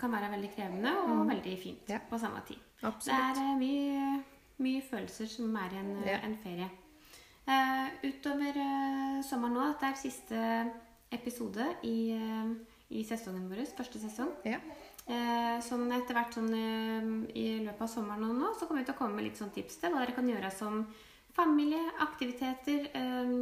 kan 0.00 0.10
være 0.14 0.32
veldig 0.34 0.50
krevende 0.56 0.94
og 1.06 1.26
veldig 1.30 1.56
fint 1.62 1.92
Ja. 1.92 2.00
på 2.10 2.18
samme 2.18 2.42
tid. 2.48 2.58
Det 2.82 3.14
er 3.14 3.38
eh, 3.38 3.52
mye, 3.60 4.22
mye 4.58 4.82
følelser 4.82 5.30
som 5.30 5.54
er 5.56 5.76
i 5.76 5.78
en, 5.78 5.92
Ja. 6.06 6.18
en 6.26 6.36
ferie. 6.42 6.70
Uh, 7.42 7.88
utover 8.06 8.54
uh, 8.54 9.22
sommeren 9.26 9.56
nå, 9.56 9.62
dette 9.72 9.88
er 9.88 9.96
siste 9.98 10.42
episode 11.10 11.64
i, 11.82 12.14
uh, 12.14 12.52
i 12.94 13.02
sesongen 13.02 13.48
vår, 13.50 13.64
første 13.76 13.98
sesong. 13.98 14.30
Ja. 14.46 14.60
Sånn 15.66 15.88
etter 15.90 16.14
hvert 16.14 16.36
sånn, 16.36 16.52
i 17.34 17.58
løpet 17.64 17.80
av 17.82 17.88
sommeren 17.90 18.36
nå, 18.38 18.52
så 18.54 18.68
kommer 18.68 18.84
vi 18.84 18.86
til 18.86 18.94
å 18.94 18.98
komme 19.00 19.16
med 19.18 19.24
litt 19.26 19.40
sånn 19.40 19.50
tips 19.50 19.80
til 19.82 19.90
hva 19.90 20.04
dere 20.04 20.14
kan 20.14 20.28
gjøre 20.30 20.50
som 20.54 20.84
familie, 21.36 21.82
aktiviteter. 22.00 22.88
Eh, 22.94 23.34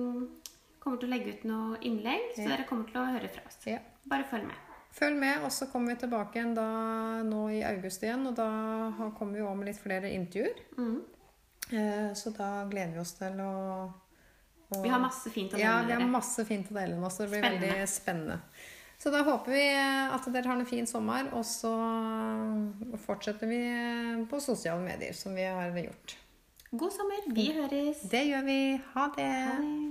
kommer 0.81 0.97
til 1.01 1.09
å 1.09 1.13
legge 1.13 1.35
ut 1.37 1.45
noe 1.45 1.79
innlegg, 1.85 2.31
så 2.37 2.47
dere 2.49 2.65
kommer 2.69 2.89
til 2.89 3.01
å 3.03 3.07
høre 3.13 3.29
fra 3.29 3.43
oss. 3.47 3.59
Bare 4.09 4.25
følg 4.25 4.47
med. 4.49 4.57
Følg 4.97 5.19
med, 5.21 5.43
og 5.47 5.53
så 5.55 5.69
kommer 5.71 5.93
vi 5.95 6.01
tilbake 6.01 6.35
igjen 6.41 6.55
da, 6.57 6.65
nå 7.23 7.45
i 7.55 7.61
august 7.63 8.03
igjen. 8.03 8.25
Og 8.27 8.35
da 8.35 8.49
kommer 9.19 9.37
vi 9.39 9.45
òg 9.47 9.57
med 9.61 9.69
litt 9.71 9.79
flere 9.83 10.11
intervjuer. 10.11 10.57
Mhm. 10.77 11.01
Eh, 11.73 12.13
Så 12.15 12.33
da 12.35 12.65
gleder 12.67 12.95
vi 12.95 12.99
oss 13.01 13.13
til 13.15 13.39
å, 13.39 13.93
å 14.73 14.83
Vi 14.83 14.89
har 14.89 14.99
masse 14.99 15.31
fint 15.31 15.53
å 15.53 15.57
dele 15.57 15.63
Ja, 15.63 15.83
vi 15.87 15.93
har 15.93 16.09
masse 16.09 16.45
fint 16.45 16.67
å 16.71 16.75
dele 16.75 16.97
med 16.97 17.05
oss. 17.07 17.19
Det 17.19 17.29
blir 17.31 17.43
Spennende. 17.45 17.69
veldig 17.69 17.89
spennende. 17.89 18.41
Så 18.99 19.11
da 19.13 19.23
håper 19.23 19.53
vi 19.53 19.63
at 20.17 20.27
dere 20.33 20.47
har 20.47 20.59
en 20.59 20.67
fin 20.67 20.87
sommer, 20.87 21.29
og 21.33 21.45
så 21.45 21.71
fortsetter 23.07 23.47
vi 23.49 23.61
på 24.29 24.41
sosiale 24.43 24.81
medier, 24.83 25.13
som 25.17 25.35
vi 25.35 25.45
har 25.45 25.71
gjort. 25.71 26.17
God 26.79 26.91
sommer. 26.91 27.35
Vi 27.35 27.53
høres. 27.55 27.97
Det 28.11 28.27
gjør 28.27 28.45
vi. 28.47 28.81
Ha 28.95 29.09
det. 29.17 29.25
Ha 29.25 29.63
det. 29.63 29.90